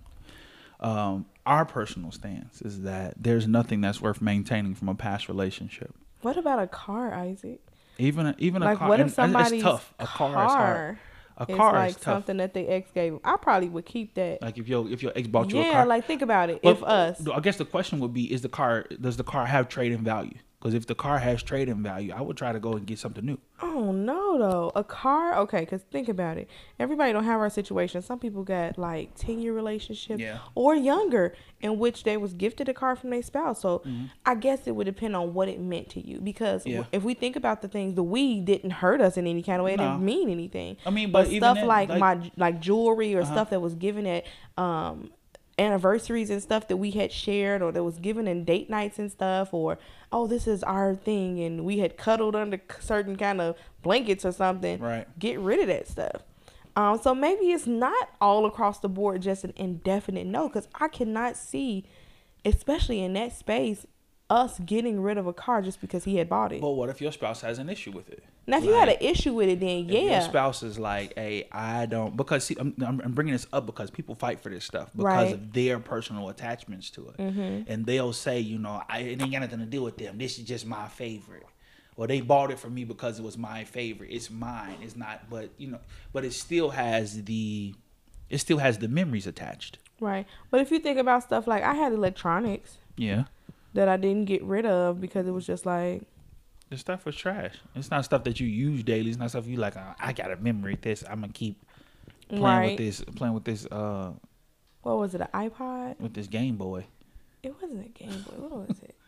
um, 0.80 1.26
our 1.46 1.64
personal 1.64 2.10
stance 2.10 2.62
is 2.62 2.82
that 2.82 3.14
there's 3.16 3.46
nothing 3.46 3.80
that's 3.80 4.00
worth 4.00 4.20
maintaining 4.20 4.74
from 4.74 4.88
a 4.88 4.94
past 4.94 5.28
relationship. 5.28 5.94
What 6.22 6.36
about 6.36 6.58
a 6.58 6.66
car, 6.66 7.12
Isaac? 7.12 7.60
Even 7.98 8.26
a, 8.26 8.34
even 8.38 8.62
like, 8.62 8.76
a 8.76 8.78
car. 8.78 8.88
What 8.88 9.00
if 9.00 9.12
somebody's 9.12 9.52
it's 9.52 9.62
tough. 9.62 9.94
A 9.98 10.06
car, 10.06 10.32
car 10.32 10.46
is 10.46 10.52
hard. 10.52 10.98
A 11.36 11.46
it's 11.48 11.56
car 11.56 11.72
like 11.72 11.98
something 11.98 12.36
that 12.36 12.54
the 12.54 12.60
ex 12.60 12.90
gave. 12.92 13.18
I 13.24 13.36
probably 13.36 13.68
would 13.68 13.84
keep 13.84 14.14
that. 14.14 14.40
Like 14.40 14.56
if 14.56 14.68
your 14.68 14.88
if 14.88 15.02
your 15.02 15.12
ex 15.16 15.26
bought 15.26 15.50
you 15.50 15.58
a 15.58 15.62
yeah, 15.62 15.72
car. 15.72 15.86
like 15.86 16.06
think 16.06 16.22
about 16.22 16.48
it. 16.48 16.60
But, 16.62 16.76
if 16.76 16.82
us, 16.84 17.26
I 17.28 17.40
guess 17.40 17.56
the 17.56 17.64
question 17.64 17.98
would 18.00 18.14
be: 18.14 18.32
Is 18.32 18.42
the 18.42 18.48
car 18.48 18.86
does 19.00 19.16
the 19.16 19.24
car 19.24 19.44
have 19.46 19.68
trade 19.68 19.90
in 19.90 20.04
value? 20.04 20.38
Because 20.64 20.74
if 20.74 20.86
the 20.86 20.94
car 20.94 21.18
has 21.18 21.42
trade 21.42 21.68
in 21.68 21.82
value, 21.82 22.10
I 22.16 22.22
would 22.22 22.38
try 22.38 22.50
to 22.50 22.58
go 22.58 22.72
and 22.72 22.86
get 22.86 22.98
something 22.98 23.22
new. 23.22 23.38
oh 23.60 23.92
no, 23.92 24.38
though 24.38 24.72
a 24.74 24.82
car. 24.82 25.36
Okay, 25.40 25.60
because 25.60 25.82
think 25.92 26.08
about 26.08 26.38
it. 26.38 26.48
Everybody 26.80 27.12
don't 27.12 27.24
have 27.24 27.38
our 27.38 27.50
situation. 27.50 28.00
Some 28.00 28.18
people 28.18 28.44
got 28.44 28.78
like 28.78 29.14
ten 29.14 29.40
year 29.40 29.52
relationships 29.52 30.22
Yeah. 30.22 30.38
or 30.54 30.74
younger, 30.74 31.34
in 31.60 31.78
which 31.78 32.04
they 32.04 32.16
was 32.16 32.32
gifted 32.32 32.70
a 32.70 32.72
car 32.74 32.96
from 32.96 33.10
their 33.10 33.20
spouse. 33.20 33.60
So 33.60 33.82
I 34.24 34.36
guess 34.36 34.66
it 34.66 34.74
would 34.74 34.86
depend 34.86 35.14
on 35.14 35.34
what 35.34 35.50
it 35.50 35.60
meant 35.60 35.90
to 35.90 36.00
you. 36.06 36.18
Because 36.22 36.62
Mm-hmm. 36.64 36.70
Yeah. 36.78 36.84
if 36.92 37.02
we 37.02 37.12
think 37.12 37.36
about 37.36 37.60
the 37.60 37.68
things, 37.68 37.94
the 37.94 38.02
weed 38.02 38.46
didn't 38.46 38.70
hurt 38.70 39.02
us 39.02 39.18
in 39.18 39.26
any 39.26 39.42
kind 39.42 39.58
of 39.60 39.66
way. 39.66 39.74
It 39.74 39.76
No. 39.76 39.90
didn't 39.90 40.02
mean 40.06 40.30
anything. 40.30 40.78
I 40.86 40.90
mean, 40.90 41.12
but, 41.12 41.24
but 41.26 41.32
even 41.32 41.40
stuff 41.56 41.66
like, 41.66 41.90
like- 41.90 42.00
my 42.00 42.30
like 42.38 42.60
jewelry 42.62 43.14
or 43.14 43.20
Uh-huh. 43.20 43.32
stuff 43.32 43.50
that 43.50 43.60
was 43.60 43.74
given 43.74 44.06
at 44.06 44.24
um 44.56 45.10
anniversaries 45.58 46.30
and 46.30 46.42
stuff 46.42 46.66
that 46.68 46.76
we 46.76 46.90
had 46.90 47.12
shared 47.12 47.62
or 47.62 47.70
that 47.72 47.84
was 47.84 47.98
given 47.98 48.26
in 48.26 48.44
date 48.44 48.68
nights 48.68 48.98
and 48.98 49.10
stuff 49.10 49.54
or 49.54 49.78
oh 50.12 50.26
this 50.26 50.46
is 50.46 50.62
our 50.64 50.94
thing 50.96 51.40
and 51.40 51.64
we 51.64 51.78
had 51.78 51.96
cuddled 51.96 52.34
under 52.34 52.60
certain 52.80 53.16
kind 53.16 53.40
of 53.40 53.56
blankets 53.82 54.24
or 54.24 54.32
something 54.32 54.80
Right. 54.80 55.06
get 55.18 55.38
rid 55.38 55.60
of 55.60 55.68
that 55.68 55.86
stuff 55.86 56.22
um 56.74 56.98
so 57.00 57.14
maybe 57.14 57.52
it's 57.52 57.66
not 57.68 58.10
all 58.20 58.46
across 58.46 58.80
the 58.80 58.88
board 58.88 59.22
just 59.22 59.44
an 59.44 59.52
indefinite 59.56 60.26
no 60.26 60.48
because 60.48 60.66
i 60.74 60.88
cannot 60.88 61.36
see 61.36 61.84
especially 62.44 63.00
in 63.02 63.12
that 63.12 63.32
space 63.32 63.86
us 64.30 64.58
getting 64.60 65.00
rid 65.02 65.18
of 65.18 65.26
a 65.26 65.32
car 65.32 65.60
just 65.62 65.80
because 65.80 66.04
he 66.04 66.16
had 66.16 66.28
bought 66.28 66.52
it 66.52 66.60
But 66.60 66.70
what 66.70 66.88
if 66.88 67.00
your 67.00 67.12
spouse 67.12 67.42
has 67.42 67.58
an 67.58 67.68
issue 67.68 67.90
with 67.92 68.08
it? 68.08 68.22
now 68.46 68.58
if 68.58 68.64
you 68.64 68.72
had 68.74 68.88
an 68.88 68.96
issue 69.00 69.32
with 69.34 69.48
it 69.48 69.60
then 69.60 69.68
if 69.80 69.90
your 69.90 70.02
yeah 70.02 70.20
spouse 70.20 70.62
is 70.62 70.78
like, 70.78 71.12
"Hey, 71.14 71.48
I 71.52 71.86
don't," 71.86 72.16
because 72.16 72.44
see, 72.44 72.56
I'm, 72.58 72.74
I'm 72.86 73.12
bringing 73.12 73.32
this 73.32 73.46
up 73.52 73.66
because 73.66 73.90
people 73.90 74.14
fight 74.14 74.40
for 74.40 74.48
this 74.48 74.64
stuff 74.64 74.90
because 74.96 75.26
Right. 75.26 75.34
of 75.34 75.52
their 75.52 75.78
personal 75.78 76.28
attachments 76.30 76.90
to 76.90 77.08
it, 77.10 77.16
Mm-hmm. 77.18 77.70
and 77.70 77.84
they'll 77.86 78.12
say, 78.12 78.40
you 78.40 78.58
know, 78.58 78.82
I, 78.88 79.00
it 79.00 79.20
ain't 79.22 79.32
got 79.32 79.40
nothing 79.40 79.60
to 79.60 79.66
do 79.66 79.82
with 79.82 79.98
them. 79.98 80.16
This 80.18 80.38
is 80.38 80.44
just 80.44 80.64
my 80.66 80.88
favorite. 80.88 81.46
Or 81.96 82.06
they 82.08 82.20
bought 82.22 82.50
it 82.50 82.58
for 82.58 82.68
me 82.68 82.84
because 82.84 83.18
it 83.20 83.22
was 83.24 83.38
my 83.38 83.62
favorite. 83.64 84.10
It's 84.10 84.28
mine. 84.30 84.78
It's 84.82 84.96
not, 84.96 85.30
but 85.30 85.50
you 85.58 85.68
know, 85.68 85.78
but 86.12 86.24
it 86.24 86.32
still 86.32 86.70
has 86.70 87.22
the, 87.24 87.72
it 88.30 88.38
still 88.38 88.58
has 88.58 88.78
the 88.78 88.88
memories 88.88 89.26
attached. 89.26 89.78
right 90.00 90.26
but 90.50 90.60
if 90.60 90.70
you 90.72 90.78
think 90.80 90.98
about 90.98 91.22
stuff 91.22 91.46
like 91.46 91.62
i 91.62 91.74
had 91.74 91.92
electronics 91.92 92.78
Yeah, 92.96 93.24
that 93.74 93.88
I 93.88 93.96
didn't 93.96 94.24
get 94.24 94.42
rid 94.42 94.66
of 94.66 95.00
because 95.00 95.26
it 95.26 95.32
was 95.32 95.46
just 95.46 95.66
like 95.66 96.02
the 96.70 96.78
stuff 96.78 97.04
was 97.04 97.16
trash. 97.16 97.54
It's 97.74 97.90
not 97.90 98.04
stuff 98.04 98.24
that 98.24 98.40
you 98.40 98.46
use 98.46 98.82
daily. 98.82 99.10
It's 99.10 99.18
not 99.18 99.30
stuff 99.30 99.46
you 99.46 99.56
like. 99.56 99.76
"Oh, 99.76 99.94
I 99.98 100.12
got 100.12 100.28
to 100.28 100.36
memory 100.36 100.78
this. 100.80 101.04
I'm 101.08 101.20
gonna 101.20 101.32
keep 101.32 101.62
playing 102.28 102.42
right. 102.42 102.68
with 102.70 102.78
this, 102.78 103.00
playing 103.16 103.34
with 103.34 103.44
this, 103.44 103.66
uh, 103.66 104.12
What 104.82 104.98
was 104.98 105.14
it? 105.14 105.20
An 105.20 105.28
iPod? 105.34 106.00
with 106.00 106.14
this 106.14 106.26
Game 106.26 106.56
Boy. 106.56 106.86
It 107.42 107.54
wasn't 107.60 107.84
a 107.84 107.88
Game 107.90 108.22
Boy. 108.22 108.34
What 108.36 108.68
was 108.68 108.78
it? 108.80 108.94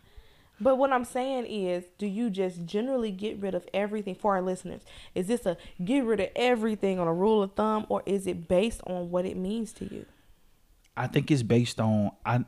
But 0.59 0.79
what 0.79 0.91
I'm 0.91 1.05
saying 1.05 1.45
is, 1.45 1.85
do 1.99 2.07
you 2.07 2.31
just 2.31 2.65
generally 2.65 3.11
get 3.11 3.39
rid 3.39 3.55
of 3.55 3.69
everything 3.75 4.15
for 4.15 4.37
our 4.37 4.41
listeners? 4.41 4.81
Is 5.15 5.27
this 5.27 5.45
a 5.45 5.59
get 5.85 6.03
rid 6.03 6.19
of 6.19 6.31
everything 6.35 6.99
on 6.99 7.07
a 7.07 7.13
rule 7.13 7.43
of 7.43 7.53
thumb, 7.53 7.85
or 7.91 8.03
is 8.07 8.27
it 8.27 8.49
based 8.49 8.81
on 8.87 9.11
what 9.11 9.27
it 9.27 9.37
means 9.37 9.73
to 9.75 9.85
you? 9.85 10.07
I 10.97 11.09
think 11.09 11.31
it's 11.31 11.43
based 11.43 11.79
on 11.79 12.13
I. 12.25 12.47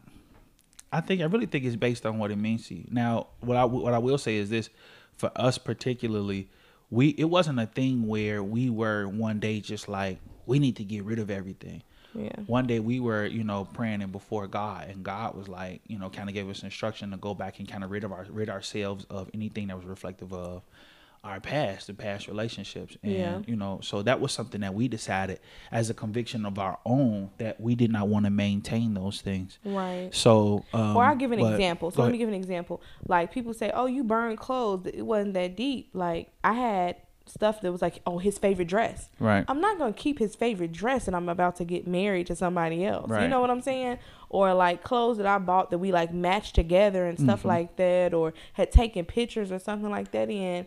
I 0.93 1.01
think 1.01 1.21
I 1.21 1.25
really 1.25 1.47
think 1.47 1.65
it's 1.65 1.77
based 1.77 2.07
on 2.07 2.19
what 2.19 2.31
it 2.31 2.37
means 2.37 2.69
to 2.69 2.75
you. 2.75 2.85
Now, 2.91 3.29
what 3.41 3.57
I 3.57 3.65
what 3.65 3.93
I 3.95 3.99
will 3.99 4.19
say 4.19 4.37
is 4.37 4.51
this: 4.51 4.71
for 5.17 5.31
us 5.37 5.59
particularly, 5.59 6.49
we 6.91 7.09
it 7.11 7.25
wasn't 7.25 7.59
a 7.61 7.67
thing 7.67 8.07
where 8.07 8.43
we 8.43 8.71
were 8.71 9.07
one 9.07 9.41
day 9.41 9.61
just 9.61 9.89
like 9.89 10.19
we 10.47 10.59
need 10.59 10.77
to 10.77 10.85
get 10.85 11.05
rid 11.05 11.19
of 11.19 11.31
everything. 11.31 11.83
Yeah. 12.15 12.33
One 12.47 12.67
day 12.67 12.81
we 12.81 13.01
were, 13.01 13.27
you 13.27 13.45
know, 13.45 13.67
praying 13.67 14.03
and 14.03 14.11
before 14.11 14.47
God, 14.47 14.89
and 14.89 15.05
God 15.05 15.37
was 15.37 15.47
like, 15.47 15.83
you 15.87 15.99
know, 15.99 16.09
kind 16.09 16.29
of 16.29 16.35
gave 16.35 16.49
us 16.49 16.63
instruction 16.63 17.11
to 17.11 17.17
go 17.19 17.35
back 17.35 17.59
and 17.59 17.69
kind 17.69 17.85
of 17.85 17.91
rid 17.91 18.03
of 18.03 18.13
our 18.13 18.27
rid 18.31 18.49
ourselves 18.49 19.05
of 19.11 19.31
anything 19.35 19.69
that 19.69 19.77
was 19.77 19.85
reflective 19.85 20.33
of 20.33 20.63
our 21.25 21.41
past, 21.41 21.87
the 21.89 21.95
past 21.95 22.29
relationships, 22.29 22.97
and 23.03 23.13
Yeah. 23.13 23.39
you 23.47 23.57
know, 23.57 23.81
so 23.83 24.03
that 24.03 24.21
was 24.21 24.33
something 24.33 24.61
that 24.61 24.75
we 24.75 24.89
decided 24.89 25.41
as 25.73 25.91
a 25.91 25.95
conviction 25.95 26.47
of 26.47 26.59
our 26.59 26.79
own 26.87 27.31
that 27.39 27.61
we 27.61 27.75
did 27.75 27.91
not 27.91 28.09
want 28.09 28.25
to 28.25 28.31
maintain 28.31 28.95
those 28.95 29.21
things. 29.21 29.59
Right. 29.65 30.11
So, 30.15 30.65
um, 30.73 30.97
Or 30.97 31.05
I'll 31.05 31.17
give 31.17 31.33
an 31.33 31.41
but- 31.41 31.53
example. 31.53 31.91
So 31.91 32.03
let 32.03 32.13
me 32.13 32.19
give 32.19 32.29
an 32.29 32.35
example. 32.35 32.81
Like 33.07 33.33
people 33.33 33.53
say, 33.53 33.71
"Oh, 33.75 33.87
you 33.87 34.05
burned 34.05 34.39
clothes." 34.39 34.87
It 34.87 35.03
wasn't 35.03 35.35
that 35.35 35.57
deep. 35.57 35.91
Like 35.93 36.31
I 36.45 36.53
had 36.55 36.97
stuff 37.27 37.61
that 37.61 37.71
was 37.71 37.83
like, 37.83 38.01
"Oh, 38.07 38.17
his 38.17 38.39
favorite 38.39 38.69
dress." 38.69 39.11
Right. 39.21 39.45
I'm 39.49 39.61
not 39.61 39.77
gonna 39.79 39.93
keep 39.93 40.19
his 40.19 40.35
favorite 40.35 40.73
dress, 40.73 41.07
and 41.07 41.15
I'm 41.15 41.29
about 41.29 41.57
to 41.57 41.65
get 41.65 41.87
married 41.87 42.27
to 42.29 42.37
somebody 42.37 42.87
else. 42.87 43.11
Right. 43.11 43.23
You 43.25 43.29
know 43.29 43.41
what 43.43 43.51
I'm 43.51 43.61
saying? 43.61 43.99
Or 44.31 44.55
like 44.55 44.83
clothes 44.83 45.19
that 45.19 45.27
I 45.27 45.37
bought 45.39 45.71
that 45.71 45.79
we 45.79 45.93
like 45.93 46.13
matched 46.15 46.55
together 46.55 47.07
and 47.07 47.19
stuff 47.19 47.41
Mm-hmm. 47.41 47.49
like 47.49 47.77
that, 47.77 48.15
or 48.15 48.33
had 48.55 48.71
taken 48.71 49.05
pictures 49.05 49.53
or 49.53 49.59
something 49.59 49.91
like 49.91 50.11
that 50.13 50.31
in. 50.31 50.67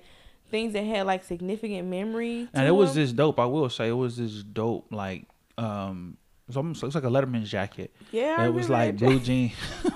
Things 0.52 0.74
that 0.74 0.84
had 0.84 1.06
like 1.08 1.24
significant 1.24 1.88
memory. 1.88 2.48
And 2.54 2.68
it 2.68 2.72
was 2.72 2.94
this 2.94 3.12
dope. 3.12 3.40
I 3.40 3.46
will 3.46 3.70
say 3.70 3.88
it 3.90 3.94
was 3.94 4.18
this 4.18 4.44
dope. 4.44 4.88
Like, 4.92 5.26
um, 5.58 6.18
it's 6.48 6.58
almost 6.58 6.84
looks 6.84 6.94
like 6.96 7.06
a 7.06 7.08
Letterman's 7.08 7.50
jacket. 7.50 7.96
Yeah, 8.12 8.46
it 8.46 8.50
was 8.54 8.70
like 8.70 8.98
blue 8.98 9.14
jacket. 9.20 9.24
jean. 9.26 9.52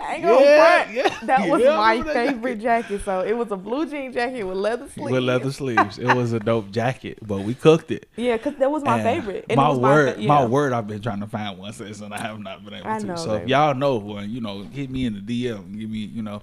I 0.00 0.14
ain't 0.16 0.22
gonna 0.24 0.40
Yeah, 0.44 0.82
front. 0.84 0.94
yeah, 0.96 1.18
That 1.22 1.48
was 1.48 1.62
yeah, 1.62 1.76
my 1.76 1.96
that 2.02 2.12
favorite 2.12 2.60
jacket. 2.60 3.00
So 3.04 3.20
it 3.20 3.32
was 3.32 3.50
a 3.52 3.56
blue 3.56 3.88
jean 3.88 4.12
jacket 4.12 4.42
with 4.42 4.56
leather 4.56 4.88
sleeves. 4.88 5.10
with 5.12 5.22
leather 5.22 5.52
sleeves. 5.60 5.98
It 5.98 6.14
was 6.14 6.32
a 6.32 6.40
dope 6.40 6.70
jacket, 6.72 7.18
but 7.22 7.40
we 7.40 7.54
cooked 7.54 7.90
it. 7.92 8.08
Yeah, 8.16 8.36
because 8.38 8.56
that 8.56 8.70
was 8.70 8.82
my 8.82 8.98
And 9.00 9.02
favorite. 9.04 9.46
And 9.48 9.56
my 9.56 9.68
was 9.68 9.78
word, 9.78 10.18
my 10.18 10.40
yeah. 10.40 10.46
word. 10.46 10.72
I've 10.72 10.88
been 10.88 11.00
trying 11.00 11.20
to 11.20 11.26
find 11.28 11.58
one 11.58 11.72
since, 11.72 12.00
and 12.00 12.12
I 12.12 12.18
have 12.20 12.40
not 12.40 12.64
been 12.64 12.74
able 12.74 12.88
I 12.88 12.98
to. 12.98 13.06
know, 13.06 13.16
so 13.16 13.34
if 13.34 13.48
y'all 13.48 13.74
know 13.74 13.96
one, 13.96 14.28
you 14.30 14.40
know, 14.40 14.62
hit 14.64 14.90
me 14.90 15.06
in 15.06 15.14
the 15.14 15.20
DM. 15.20 15.78
Give 15.78 15.88
me, 15.88 15.98
you 15.98 16.22
know, 16.22 16.42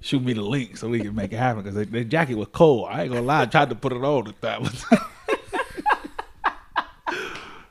shoot 0.00 0.22
me 0.22 0.32
the 0.32 0.42
link 0.42 0.76
so 0.76 0.88
we 0.88 1.00
can 1.00 1.14
make 1.14 1.32
it 1.32 1.36
happen. 1.38 1.62
Because 1.62 1.86
the 1.90 2.04
jacket 2.04 2.36
was 2.36 2.48
cold. 2.52 2.88
I 2.90 3.02
ain't 3.02 3.10
gonna 3.12 3.22
lie. 3.26 3.42
I 3.42 3.46
tried 3.46 3.68
to 3.70 3.74
put 3.74 3.92
it 3.92 4.02
on 4.02 4.28
at 4.28 4.40
that 4.40 4.60
one. 4.62 4.72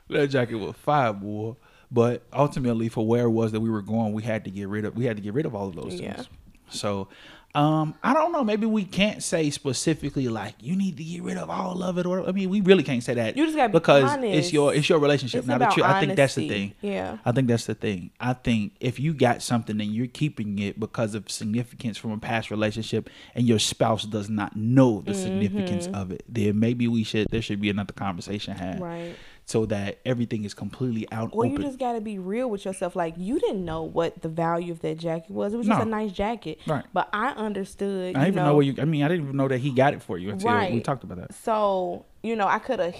that 0.08 0.28
jacket 0.28 0.56
was 0.56 0.74
fire, 0.76 1.12
boy. 1.12 1.56
But 1.90 2.22
ultimately, 2.32 2.88
for 2.88 3.06
where 3.06 3.24
it 3.24 3.30
was 3.30 3.52
that 3.52 3.60
we 3.60 3.70
were 3.70 3.82
going, 3.82 4.12
we 4.12 4.22
had 4.22 4.44
to 4.44 4.50
get 4.50 4.68
rid 4.68 4.84
of. 4.84 4.94
We 4.96 5.04
had 5.06 5.16
to 5.16 5.22
get 5.22 5.34
rid 5.34 5.46
of 5.46 5.54
all 5.54 5.68
of 5.68 5.74
those 5.74 5.94
Yeah. 6.00 6.14
things. 6.14 6.28
So, 6.70 7.08
um, 7.54 7.94
I 8.02 8.12
don't 8.12 8.30
know. 8.30 8.44
Maybe 8.44 8.66
we 8.66 8.84
can't 8.84 9.22
say 9.22 9.50
specifically 9.50 10.28
like 10.28 10.54
you 10.60 10.76
need 10.76 10.96
to 10.98 11.02
get 11.04 11.22
rid 11.22 11.38
of 11.38 11.48
all 11.50 11.82
of 11.82 11.98
it, 11.98 12.06
or 12.06 12.28
I 12.28 12.32
mean, 12.32 12.50
we 12.50 12.60
really 12.60 12.82
can't 12.82 13.02
say 13.02 13.14
that. 13.14 13.36
You 13.36 13.46
just 13.46 13.56
be 13.56 13.66
because 13.68 14.16
it's 14.22 14.52
your 14.52 14.74
it's 14.74 14.88
your 14.88 14.98
relationship. 14.98 15.38
It's 15.40 15.48
now 15.48 15.56
about 15.56 15.70
that 15.70 15.76
you, 15.78 15.82
I 15.82 15.98
think 16.00 16.14
that's 16.14 16.34
the 16.34 16.48
thing. 16.48 16.74
Yeah. 16.82 17.18
I 17.24 17.32
think 17.32 17.48
that's 17.48 17.66
the 17.66 17.74
thing. 17.74 18.10
I 18.20 18.34
think 18.34 18.74
if 18.80 19.00
you 19.00 19.14
got 19.14 19.42
something 19.42 19.80
and 19.80 19.90
you're 19.92 20.06
keeping 20.06 20.58
it 20.58 20.78
because 20.78 21.14
of 21.14 21.30
significance 21.30 21.96
from 21.96 22.12
a 22.12 22.18
past 22.18 22.50
relationship, 22.50 23.08
and 23.34 23.46
your 23.48 23.58
spouse 23.58 24.04
does 24.04 24.28
not 24.28 24.54
know 24.54 25.00
the 25.00 25.14
significance 25.14 25.86
Mm-hmm. 25.86 25.94
of 25.94 26.12
it, 26.12 26.24
then 26.28 26.58
maybe 26.60 26.86
we 26.86 27.02
should 27.02 27.28
there 27.30 27.42
should 27.42 27.60
be 27.60 27.70
another 27.70 27.92
conversation 27.92 28.54
had, 28.56 28.80
Right. 28.80 29.14
So 29.48 29.64
that 29.64 29.98
everything 30.04 30.44
is 30.44 30.52
completely 30.52 31.10
out 31.10 31.30
Or 31.32 31.46
open. 31.46 31.52
you 31.56 31.66
just 31.66 31.78
got 31.78 31.94
to 31.94 32.02
be 32.02 32.18
real 32.18 32.50
with 32.50 32.66
yourself. 32.66 32.94
Like 32.94 33.14
you 33.16 33.40
didn't 33.40 33.64
know 33.64 33.82
what 33.82 34.20
the 34.20 34.28
value 34.28 34.70
of 34.72 34.80
that 34.82 34.98
jacket 34.98 35.30
was. 35.30 35.54
It 35.54 35.56
was 35.56 35.66
just 35.66 35.78
No. 35.78 35.86
a 35.86 35.88
nice 35.88 36.12
jacket. 36.12 36.58
Right. 36.66 36.84
But 36.92 37.08
I 37.14 37.28
understood. 37.30 38.14
I 38.14 38.24
didn't 38.24 38.34
even 38.34 38.44
know 38.44 38.54
what 38.56 38.66
you. 38.66 38.74
I 38.78 38.84
mean, 38.84 39.02
I 39.04 39.08
didn't 39.08 39.24
even 39.24 39.36
know 39.38 39.48
that 39.48 39.56
he 39.58 39.70
got 39.70 39.94
it 39.94 40.02
for 40.02 40.18
you 40.18 40.28
until 40.30 40.70
we 40.70 40.80
talked 40.82 41.02
about 41.02 41.16
that. 41.16 41.34
So 41.34 42.04
you 42.22 42.36
know, 42.36 42.46
I 42.46 42.58
could 42.58 42.78
have 42.78 42.94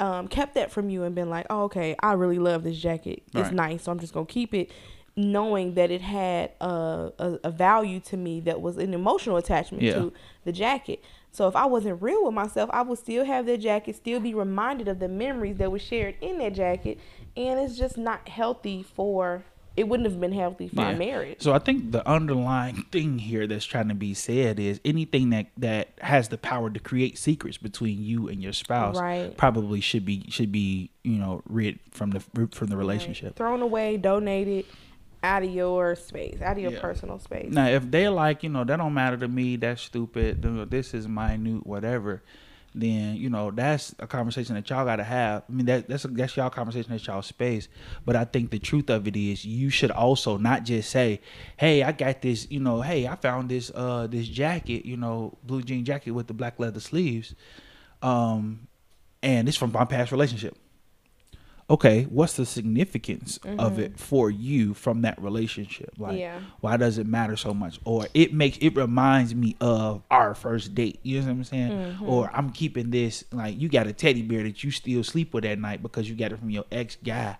um, 0.00 0.26
kept 0.28 0.54
that 0.56 0.72
from 0.72 0.90
you 0.90 1.04
and 1.04 1.14
been 1.14 1.30
like, 1.30 1.46
"Oh, 1.50 1.64
okay, 1.64 1.94
I 2.02 2.14
really 2.14 2.40
love 2.40 2.64
this 2.64 2.78
jacket. 2.78 3.22
It's 3.26 3.34
Right. 3.34 3.52
nice, 3.52 3.84
so 3.84 3.92
I'm 3.92 4.00
just 4.00 4.12
gonna 4.12 4.26
keep 4.26 4.52
it." 4.54 4.70
Knowing 5.14 5.74
that 5.74 5.90
it 5.90 6.00
had 6.00 6.52
a, 6.62 7.12
a, 7.18 7.38
a 7.44 7.50
value 7.50 8.00
to 8.00 8.16
me 8.16 8.40
that 8.40 8.62
was 8.62 8.78
an 8.78 8.94
emotional 8.94 9.36
attachment 9.36 9.82
Yeah. 9.82 9.92
to 9.96 10.12
the 10.44 10.52
jacket. 10.52 11.04
So 11.32 11.48
if 11.48 11.56
I 11.56 11.64
wasn't 11.64 12.02
real 12.02 12.24
with 12.26 12.34
myself, 12.34 12.68
I 12.74 12.82
would 12.82 12.98
still 12.98 13.24
have 13.24 13.46
that 13.46 13.58
jacket, 13.58 13.96
still 13.96 14.20
be 14.20 14.34
reminded 14.34 14.86
of 14.86 14.98
the 14.98 15.08
memories 15.08 15.56
that 15.56 15.72
were 15.72 15.78
shared 15.78 16.14
in 16.20 16.36
that 16.38 16.54
jacket, 16.54 16.98
and 17.36 17.58
it's 17.58 17.76
just 17.78 17.96
not 17.96 18.28
healthy 18.28 18.82
for. 18.82 19.42
It 19.74 19.88
wouldn't 19.88 20.06
have 20.06 20.20
been 20.20 20.32
healthy 20.32 20.68
for 20.68 20.82
our 20.82 20.94
marriage. 20.94 21.40
So 21.40 21.54
I 21.54 21.58
think 21.58 21.92
the 21.92 22.06
underlying 22.06 22.84
thing 22.92 23.18
here 23.18 23.46
that's 23.46 23.64
trying 23.64 23.88
to 23.88 23.94
be 23.94 24.12
said 24.12 24.60
is 24.60 24.78
anything 24.84 25.30
that 25.30 25.46
that 25.56 25.88
has 26.02 26.28
the 26.28 26.36
power 26.36 26.68
to 26.68 26.78
create 26.78 27.16
secrets 27.16 27.56
between 27.56 28.02
you 28.04 28.28
and 28.28 28.42
your 28.42 28.52
spouse 28.52 28.98
Right. 28.98 29.34
probably 29.34 29.80
should 29.80 30.04
be 30.04 30.26
should 30.28 30.52
be 30.52 30.90
you 31.02 31.16
know 31.16 31.40
rid 31.48 31.78
from 31.90 32.10
the 32.10 32.20
from 32.20 32.66
the 32.66 32.76
relationship. 32.76 33.34
Thrown 33.34 33.62
away, 33.62 33.96
donated, 33.96 34.66
out 35.22 35.42
of 35.42 35.50
your 35.50 35.94
space, 35.94 36.40
out 36.42 36.56
of 36.56 36.62
your 36.62 36.72
Yeah. 36.72 36.80
personal 36.80 37.18
space. 37.18 37.52
Now, 37.52 37.66
if 37.68 37.90
they're 37.90 38.10
like, 38.10 38.42
you 38.42 38.48
know, 38.48 38.64
that 38.64 38.76
don't 38.76 38.94
matter 38.94 39.16
to 39.16 39.28
me, 39.28 39.56
that's 39.56 39.82
stupid, 39.82 40.42
this 40.70 40.94
is 40.94 41.06
minute, 41.06 41.66
whatever, 41.66 42.22
then 42.74 43.16
you 43.16 43.28
know 43.28 43.50
that's 43.50 43.94
a 43.98 44.06
conversation 44.06 44.54
that 44.54 44.68
y'all 44.70 44.84
got 44.86 44.96
to 44.96 45.04
have. 45.04 45.42
I 45.48 45.52
mean, 45.52 45.66
that 45.66 45.88
that's 45.88 46.04
a, 46.06 46.08
that's 46.08 46.36
y'all 46.36 46.48
conversation, 46.50 46.90
that's 46.90 47.06
y'all 47.06 47.20
space. 47.20 47.68
But 48.06 48.16
I 48.16 48.24
think 48.24 48.50
the 48.50 48.58
truth 48.58 48.88
of 48.88 49.06
it 49.06 49.14
is, 49.14 49.44
you 49.44 49.68
should 49.68 49.90
also 49.90 50.38
not 50.38 50.64
just 50.64 50.90
say, 50.90 51.20
"Hey, 51.58 51.82
I 51.82 51.92
got 51.92 52.22
this," 52.22 52.50
you 52.50 52.60
know, 52.60 52.80
"Hey, 52.80 53.06
I 53.06 53.16
found 53.16 53.50
this 53.50 53.70
uh 53.74 54.06
this 54.06 54.26
jacket, 54.26 54.86
you 54.86 54.96
know, 54.96 55.36
blue 55.44 55.62
jean 55.62 55.84
jacket 55.84 56.12
with 56.12 56.28
the 56.28 56.34
black 56.34 56.58
leather 56.58 56.80
sleeves." 56.80 57.34
Um, 58.00 58.66
and 59.22 59.48
it's 59.48 59.56
from 59.56 59.70
my 59.72 59.84
past 59.84 60.10
relationship. 60.10 60.56
Okay, 61.70 62.02
what's 62.10 62.34
the 62.34 62.44
significance 62.44 63.38
of 63.58 63.78
it 63.78 63.98
for 63.98 64.30
you 64.30 64.74
from 64.74 65.02
that 65.02 65.20
relationship? 65.22 65.94
Like, 65.96 66.18
Yeah. 66.18 66.40
why 66.60 66.76
does 66.76 66.98
it 66.98 67.06
matter 67.06 67.36
so 67.36 67.54
much? 67.54 67.80
Or 67.84 68.06
it 68.14 68.34
makes 68.34 68.58
it 68.60 68.76
reminds 68.76 69.34
me 69.34 69.56
of 69.60 70.02
our 70.10 70.34
first 70.34 70.74
date. 70.74 70.98
You 71.02 71.20
know 71.20 71.26
what 71.26 71.32
I'm 71.32 71.44
saying? 71.44 71.70
Mm-hmm. 71.72 72.08
Or 72.08 72.30
I'm 72.34 72.50
keeping 72.50 72.90
this 72.90 73.24
like 73.32 73.58
you 73.58 73.68
got 73.68 73.86
a 73.86 73.92
teddy 73.92 74.22
bear 74.22 74.42
that 74.42 74.62
you 74.62 74.70
still 74.70 75.02
sleep 75.04 75.32
with 75.32 75.44
at 75.44 75.58
night 75.58 75.82
because 75.82 76.08
you 76.10 76.14
got 76.16 76.32
it 76.32 76.38
from 76.38 76.50
your 76.50 76.64
ex 76.70 76.96
guy, 77.02 77.38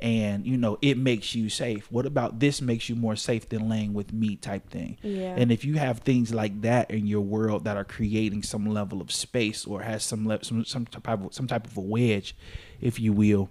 and 0.00 0.46
you 0.46 0.56
know 0.56 0.78
it 0.80 0.96
makes 0.96 1.34
you 1.34 1.48
safe. 1.48 1.90
What 1.90 2.06
about 2.06 2.38
this 2.38 2.62
makes 2.62 2.88
you 2.88 2.94
more 2.94 3.16
safe 3.16 3.48
than 3.48 3.68
laying 3.68 3.92
with 3.94 4.12
me 4.12 4.36
type 4.36 4.70
thing? 4.70 4.96
Yeah. 5.02 5.34
And 5.36 5.50
if 5.50 5.64
you 5.64 5.74
have 5.74 5.98
things 6.00 6.32
like 6.32 6.62
that 6.62 6.90
in 6.90 7.06
your 7.06 7.22
world 7.22 7.64
that 7.64 7.76
are 7.76 7.84
creating 7.84 8.42
some 8.42 8.66
level 8.66 9.00
of 9.00 9.10
space 9.12 9.66
or 9.66 9.82
has 9.82 10.02
some 10.04 10.26
le- 10.26 10.44
some 10.44 10.64
some 10.64 10.86
type 10.86 11.08
of 11.24 11.34
some 11.34 11.46
type 11.46 11.66
of 11.66 11.76
a 11.76 11.80
wedge, 11.80 12.34
if 12.80 13.00
you 13.00 13.12
will, 13.12 13.48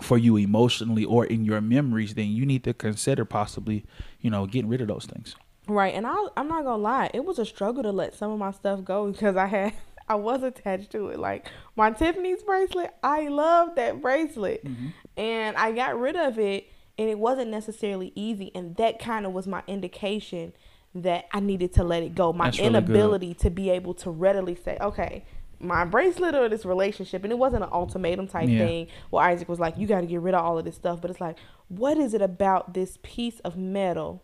for 0.00 0.18
you 0.18 0.36
emotionally 0.36 1.04
or 1.04 1.24
in 1.24 1.44
your 1.44 1.60
memories, 1.60 2.14
then 2.14 2.28
you 2.28 2.46
need 2.46 2.64
to 2.64 2.74
consider 2.74 3.24
possibly, 3.24 3.84
you 4.20 4.30
know, 4.30 4.46
getting 4.46 4.68
rid 4.68 4.80
of 4.80 4.88
those 4.88 5.06
things. 5.06 5.36
Right, 5.68 5.94
and 5.94 6.06
I 6.06 6.14
I'm 6.36 6.48
not 6.48 6.64
gonna 6.64 6.82
lie, 6.82 7.10
it 7.12 7.24
was 7.24 7.38
a 7.38 7.46
struggle 7.46 7.82
to 7.82 7.92
let 7.92 8.14
some 8.14 8.30
of 8.30 8.38
my 8.38 8.52
stuff 8.52 8.84
go 8.84 9.10
because 9.10 9.36
I 9.36 9.46
had 9.46 9.72
I 10.08 10.14
was 10.14 10.42
attached 10.42 10.92
to 10.92 11.08
it. 11.08 11.18
Like 11.18 11.50
my 11.74 11.90
Tiffany's 11.90 12.42
bracelet, 12.42 12.94
I 13.02 13.28
love 13.28 13.74
that 13.74 14.00
bracelet, 14.00 14.64
mm-hmm. 14.64 14.88
and 15.16 15.56
I 15.56 15.72
got 15.72 15.98
rid 15.98 16.14
of 16.14 16.38
it, 16.38 16.68
and 16.98 17.10
it 17.10 17.18
wasn't 17.18 17.50
necessarily 17.50 18.12
easy, 18.14 18.52
and 18.54 18.76
that 18.76 19.00
kind 19.00 19.26
of 19.26 19.32
was 19.32 19.48
my 19.48 19.62
indication 19.66 20.52
that 20.94 21.26
I 21.32 21.40
needed 21.40 21.74
to 21.74 21.84
let 21.84 22.02
it 22.02 22.14
go. 22.14 22.32
My 22.32 22.46
That's 22.46 22.58
really 22.58 22.70
good. 22.70 22.90
inability 22.90 23.34
to 23.34 23.50
be 23.50 23.70
able 23.70 23.94
to 23.94 24.10
readily 24.10 24.54
say, 24.54 24.78
okay. 24.80 25.24
My 25.58 25.84
bracelet 25.84 26.34
or 26.34 26.48
this 26.48 26.64
relationship, 26.64 27.24
and 27.24 27.32
it 27.32 27.38
wasn't 27.38 27.64
an 27.64 27.70
ultimatum 27.72 28.28
type 28.28 28.48
Yeah. 28.48 28.66
thing 28.66 28.86
where 29.10 29.24
Isaac 29.24 29.48
was 29.48 29.58
like, 29.58 29.78
"You 29.78 29.86
got 29.86 30.02
to 30.02 30.06
get 30.06 30.20
rid 30.20 30.34
of 30.34 30.44
all 30.44 30.58
of 30.58 30.64
this 30.64 30.74
stuff." 30.76 31.00
But 31.00 31.10
it's 31.10 31.20
like, 31.20 31.36
what 31.68 31.96
is 31.96 32.14
it 32.14 32.22
about 32.22 32.74
this 32.74 32.98
piece 33.02 33.40
of 33.40 33.56
metal 33.56 34.22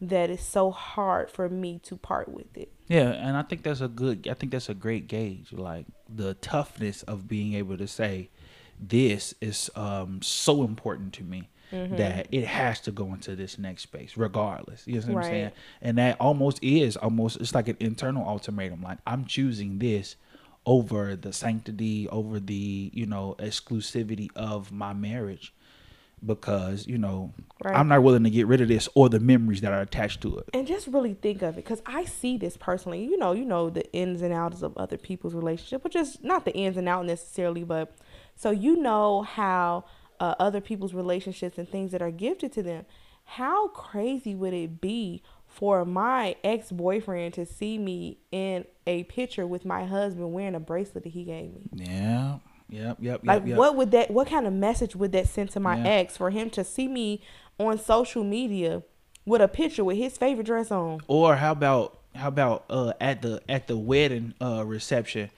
that 0.00 0.30
is 0.30 0.40
so 0.40 0.70
hard 0.70 1.30
for 1.30 1.48
me 1.48 1.78
to 1.84 1.96
part 1.96 2.28
with 2.28 2.56
it. 2.56 2.72
Yeah, 2.88 3.10
and 3.10 3.36
I 3.36 3.42
think 3.42 3.62
that's 3.62 3.80
a 3.80 3.88
good. 3.88 4.28
I 4.28 4.34
think 4.34 4.52
that's 4.52 4.68
a 4.68 4.74
great 4.74 5.08
gauge. 5.08 5.52
Like 5.52 5.86
the 6.08 6.34
toughness 6.34 7.02
of 7.04 7.28
being 7.28 7.54
able 7.54 7.76
to 7.78 7.86
say, 7.86 8.28
"This 8.78 9.34
is 9.40 9.70
um, 9.74 10.20
so 10.22 10.62
important 10.62 11.12
to 11.14 11.24
me." 11.24 11.48
Mm-hmm. 11.72 11.96
That 11.96 12.28
it 12.30 12.44
has 12.44 12.78
to 12.82 12.92
go 12.92 13.06
into 13.14 13.34
this 13.34 13.58
next 13.58 13.84
space, 13.84 14.16
regardless. 14.16 14.86
You 14.86 15.00
know 15.00 15.14
what 15.14 15.24
I'm 15.24 15.30
saying? 15.30 15.50
And 15.80 15.98
that 15.98 16.20
almost 16.20 16.62
is 16.62 16.96
almost 16.96 17.40
it's 17.40 17.54
like 17.54 17.68
an 17.68 17.78
internal 17.80 18.28
ultimatum. 18.28 18.82
Like 18.82 18.98
I'm 19.06 19.24
choosing 19.24 19.78
this 19.78 20.14
over 20.66 21.16
the 21.16 21.32
sanctity, 21.32 22.08
over 22.08 22.40
the 22.40 22.90
you 22.92 23.06
know 23.06 23.34
exclusivity 23.38 24.28
of 24.36 24.72
my 24.72 24.92
marriage, 24.92 25.52
because 26.24 26.86
you 26.86 26.98
know 26.98 27.32
Right. 27.62 27.76
I'm 27.76 27.88
not 27.88 28.02
willing 28.02 28.24
to 28.24 28.30
get 28.30 28.46
rid 28.46 28.60
of 28.60 28.68
this 28.68 28.88
or 28.94 29.08
the 29.08 29.20
memories 29.20 29.62
that 29.62 29.72
are 29.72 29.80
attached 29.80 30.20
to 30.22 30.36
it. 30.38 30.50
And 30.52 30.66
just 30.66 30.86
really 30.86 31.14
think 31.14 31.40
of 31.40 31.54
it, 31.54 31.64
because 31.64 31.80
I 31.86 32.04
see 32.04 32.36
this 32.36 32.56
personally. 32.58 33.04
You 33.04 33.16
know, 33.16 33.32
you 33.32 33.44
know 33.44 33.70
the 33.70 33.90
ins 33.92 34.20
and 34.20 34.34
outs 34.34 34.62
of 34.62 34.76
other 34.76 34.98
people's 34.98 35.34
relationship, 35.34 35.82
which 35.82 35.96
is 35.96 36.18
not 36.22 36.44
the 36.44 36.52
ins 36.54 36.76
and 36.76 36.88
out 36.88 37.06
necessarily, 37.06 37.64
but 37.64 37.96
so 38.36 38.50
you 38.50 38.76
know 38.76 39.22
how 39.22 39.84
uh, 40.20 40.34
other 40.38 40.60
people's 40.60 40.92
relationships 40.94 41.56
and 41.56 41.68
things 41.68 41.90
that 41.92 42.02
are 42.02 42.10
gifted 42.10 42.52
to 42.52 42.62
them. 42.62 42.84
How 43.24 43.68
crazy 43.68 44.34
would 44.34 44.52
it 44.52 44.80
be 44.82 45.22
for 45.54 45.84
my 45.84 46.34
ex 46.42 46.72
boyfriend 46.72 47.32
to 47.34 47.46
see 47.46 47.78
me 47.78 48.18
in 48.32 48.64
a 48.86 49.04
picture 49.04 49.46
with 49.46 49.64
my 49.64 49.84
husband 49.84 50.32
wearing 50.32 50.54
a 50.56 50.60
bracelet 50.60 51.04
that 51.04 51.10
he 51.10 51.24
gave 51.24 51.54
me? 51.54 51.68
Yeah. 51.72 52.38
Yep. 52.68 52.96
Yep. 53.00 53.20
Like, 53.24 53.40
yep, 53.42 53.48
yep. 53.48 53.58
what 53.58 53.76
would 53.76 53.90
that? 53.92 54.10
What 54.10 54.26
kind 54.28 54.46
of 54.46 54.52
message 54.52 54.96
would 54.96 55.12
that 55.12 55.28
send 55.28 55.50
to 55.50 55.60
my 55.60 55.76
Yeah. 55.76 55.88
ex 55.88 56.16
for 56.16 56.30
him 56.30 56.50
to 56.50 56.64
see 56.64 56.88
me 56.88 57.22
on 57.58 57.78
social 57.78 58.24
media 58.24 58.82
with 59.24 59.40
a 59.40 59.48
picture 59.48 59.84
with 59.84 59.96
his 59.96 60.16
favorite 60.18 60.46
dress 60.46 60.70
on? 60.70 61.00
Or 61.06 61.36
how 61.36 61.52
about 61.52 62.00
how 62.14 62.28
about 62.28 62.64
uh 62.68 62.92
at 63.00 63.22
the 63.22 63.40
at 63.48 63.66
the 63.68 63.76
wedding 63.76 64.34
uh 64.40 64.64
reception, 64.66 65.30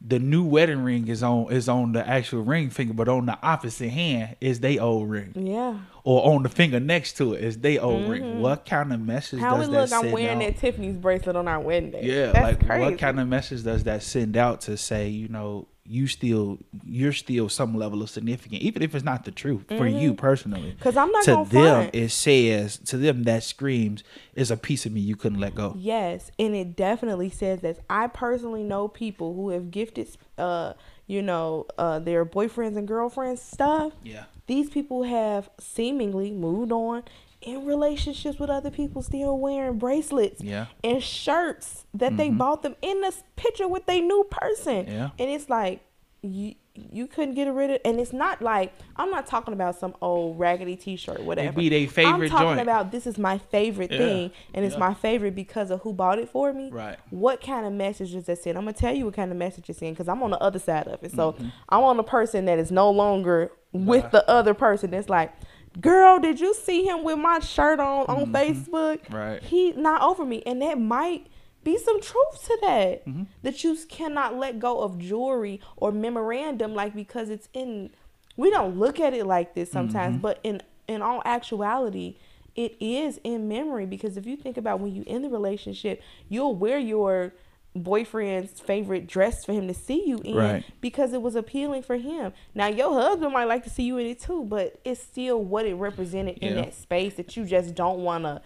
the 0.00 0.18
new 0.20 0.44
wedding 0.44 0.84
ring 0.84 1.08
is 1.08 1.22
on 1.24 1.50
is 1.52 1.68
on 1.68 1.92
the 1.92 2.06
actual 2.06 2.42
ring 2.42 2.70
finger, 2.70 2.94
but 2.94 3.08
on 3.08 3.26
the 3.26 3.36
opposite 3.42 3.88
hand 3.90 4.36
is 4.40 4.60
they 4.60 4.78
old 4.78 5.10
ring, 5.10 5.32
Yeah. 5.34 5.78
or 6.04 6.32
on 6.34 6.44
the 6.44 6.48
finger 6.48 6.78
next 6.78 7.14
to 7.18 7.34
it 7.34 7.42
is 7.42 7.58
they 7.58 7.78
old 7.78 8.08
ring. 8.08 8.40
What 8.40 8.64
kind 8.64 8.92
of 8.92 9.00
message 9.00 9.40
Mm-hmm. 9.40 9.48
How 9.48 9.56
does 9.56 9.68
that 9.70 9.90
look? 9.96 10.04
I'm 10.06 10.12
wearing 10.12 10.42
out? 10.44 10.52
that 10.54 10.58
Tiffany's 10.58 10.96
bracelet 10.96 11.34
on 11.34 11.48
our 11.48 11.58
wedding 11.60 11.90
day. 11.90 12.02
Yeah, 12.04 12.26
That's 12.32 12.38
like 12.60 12.66
crazy. 12.66 12.84
what 12.84 12.98
kind 12.98 13.18
of 13.18 13.26
message 13.26 13.64
does 13.64 13.84
that 13.84 14.02
send 14.04 14.36
out 14.36 14.60
to 14.62 14.76
say, 14.76 15.08
you 15.08 15.26
know, 15.28 15.66
you 15.88 16.06
still 16.06 16.58
you're 16.84 17.12
still 17.12 17.48
some 17.48 17.76
level 17.76 18.02
of 18.02 18.10
significant, 18.10 18.60
even 18.62 18.82
if 18.82 18.94
it's 18.94 19.04
not 19.04 19.24
the 19.24 19.30
truth 19.30 19.64
for 19.68 19.86
you 19.86 20.14
personally. 20.14 20.70
Mm-hmm. 20.72 20.82
'Cause 20.82 20.96
I'm 20.96 21.10
not 21.10 21.24
to 21.24 21.30
them 21.30 21.46
front. 21.46 21.94
it 21.94 22.10
says 22.10 22.76
to 22.86 22.96
them 22.98 23.22
that 23.24 23.42
screams 23.42 24.04
is 24.34 24.50
a 24.50 24.56
piece 24.56 24.84
of 24.86 24.92
me 24.92 25.00
you 25.00 25.16
couldn't 25.16 25.40
let 25.40 25.54
go. 25.54 25.74
Yes, 25.78 26.30
and 26.38 26.54
it 26.54 26.76
definitely 26.76 27.30
says 27.30 27.60
that. 27.62 27.78
I 27.88 28.06
personally 28.08 28.62
know 28.62 28.88
people 28.88 29.34
who 29.34 29.50
have 29.50 29.70
gifted, 29.70 30.08
uh, 30.36 30.74
you 31.06 31.22
know, 31.22 31.66
uh, 31.78 31.98
their 31.98 32.26
boyfriends 32.26 32.76
and 32.76 32.86
girlfriends 32.86 33.40
stuff. 33.40 33.92
Yeah. 34.04 34.24
These 34.46 34.70
people 34.70 35.02
have 35.04 35.48
seemingly 35.58 36.30
moved 36.30 36.72
on 36.72 37.02
in 37.40 37.64
relationships 37.64 38.38
with 38.38 38.50
other 38.50 38.70
people, 38.70 39.00
still 39.02 39.38
wearing 39.38 39.78
bracelets 39.78 40.42
Yeah. 40.42 40.66
and 40.82 41.02
shirts 41.02 41.86
that 41.94 42.16
they 42.16 42.30
bought 42.30 42.62
them 42.62 42.74
in 42.82 43.00
this 43.00 43.22
picture 43.36 43.68
with 43.68 43.86
their 43.86 44.00
new 44.02 44.24
person. 44.30 44.86
Yeah. 44.86 45.10
And 45.18 45.30
it's 45.30 45.48
like 45.48 45.80
you 46.22 46.54
you 46.92 47.08
couldn't 47.08 47.34
get 47.34 47.48
rid 47.52 47.70
of 47.72 47.80
and 47.84 47.98
it's 47.98 48.12
not 48.12 48.40
like 48.40 48.72
I'm 48.94 49.10
not 49.10 49.26
talking 49.26 49.52
about 49.52 49.76
some 49.76 49.96
old 50.00 50.38
raggedy 50.38 50.76
t 50.76 50.94
shirt, 50.94 51.20
whatever. 51.24 51.52
be 51.56 51.68
they 51.68 51.86
favorite 51.86 52.26
I'm 52.26 52.28
talking 52.30 52.46
joint. 52.50 52.60
about 52.60 52.92
this 52.92 53.04
is 53.04 53.18
my 53.18 53.38
favorite 53.38 53.90
Yeah. 53.90 53.98
thing 53.98 54.30
and 54.54 54.64
it's 54.64 54.76
my 54.78 54.94
favorite 54.94 55.34
because 55.34 55.72
of 55.72 55.80
who 55.82 55.92
bought 55.92 56.20
it 56.20 56.28
for 56.28 56.52
me. 56.52 56.70
Right. 56.70 56.96
What 57.10 57.40
kind 57.40 57.66
of 57.66 57.72
message 57.72 58.12
does 58.12 58.24
that 58.26 58.38
send? 58.38 58.56
I'm 58.56 58.62
gonna 58.64 58.74
tell 58.74 58.94
you 58.94 59.06
what 59.06 59.14
kind 59.14 59.32
of 59.32 59.36
message 59.36 59.68
it's 59.70 59.80
send 59.80 59.94
because 59.96 60.08
I'm 60.08 60.22
on 60.22 60.30
the 60.30 60.38
other 60.40 60.60
side 60.60 60.86
of 60.86 61.02
it. 61.02 61.10
So 61.12 61.32
Mm-hmm. 61.32 61.48
I'm 61.68 61.82
on 61.82 61.96
the 61.96 62.04
person 62.04 62.44
that 62.44 62.60
is 62.60 62.70
no 62.70 62.90
longer 62.92 63.50
with 63.72 64.08
the 64.12 64.28
other 64.30 64.54
person. 64.54 64.94
It's 64.94 65.08
like, 65.08 65.32
girl, 65.80 66.18
did 66.18 66.40
you 66.40 66.54
see 66.54 66.84
him 66.84 67.04
with 67.04 67.18
my 67.18 67.38
shirt 67.40 67.80
on 67.80 68.06
on 68.06 68.32
Facebook? 68.32 69.00
Mm-hmm. 69.02 69.14
Right. 69.14 69.42
He 69.42 69.72
not 69.72 70.02
over 70.02 70.24
me, 70.24 70.42
and 70.46 70.60
that 70.62 70.78
might 70.80 71.26
be 71.64 71.76
some 71.78 72.00
truth 72.00 72.44
to 72.46 72.58
that. 72.62 73.06
Mm-hmm. 73.06 73.24
That 73.42 73.62
you 73.64 73.76
cannot 73.88 74.36
let 74.36 74.58
go 74.58 74.80
of 74.80 74.98
jewelry 74.98 75.60
or 75.76 75.92
memorandum, 75.92 76.74
like 76.74 76.94
because 76.94 77.30
it's 77.30 77.48
in. 77.52 77.90
We 78.36 78.50
don't 78.50 78.78
look 78.78 79.00
at 79.00 79.14
it 79.14 79.26
like 79.26 79.54
this 79.54 79.70
sometimes, 79.70 80.14
Mm-hmm. 80.14 80.22
but 80.22 80.40
in 80.44 80.62
in 80.86 81.02
all 81.02 81.20
actuality, 81.24 82.16
it 82.54 82.76
is 82.80 83.20
in 83.24 83.46
memory 83.48 83.84
because 83.86 84.16
if 84.16 84.26
you 84.26 84.36
think 84.36 84.56
about 84.56 84.80
when 84.80 84.94
you 84.94 85.02
in 85.06 85.22
the 85.22 85.28
relationship, 85.28 86.00
you'll 86.28 86.54
wear 86.54 86.78
your 86.78 87.34
boyfriend's 87.82 88.60
favorite 88.60 89.06
dress 89.06 89.44
for 89.44 89.52
him 89.52 89.68
to 89.68 89.74
see 89.74 90.04
you 90.06 90.18
in 90.24 90.34
Right. 90.34 90.64
because 90.80 91.12
it 91.12 91.22
was 91.22 91.34
appealing 91.36 91.82
for 91.82 91.96
him. 91.96 92.32
Now 92.54 92.66
your 92.68 92.92
husband 92.92 93.32
might 93.32 93.44
like 93.46 93.64
to 93.64 93.70
see 93.70 93.84
you 93.84 93.98
in 93.98 94.06
it 94.06 94.20
too, 94.20 94.44
but 94.44 94.80
it's 94.84 95.00
still 95.02 95.42
what 95.42 95.66
it 95.66 95.74
represented 95.74 96.38
in 96.38 96.54
that 96.56 96.74
space 96.74 97.14
that 97.14 97.36
you 97.36 97.44
just 97.44 97.74
don't 97.74 98.00
want 98.00 98.24
to. 98.24 98.40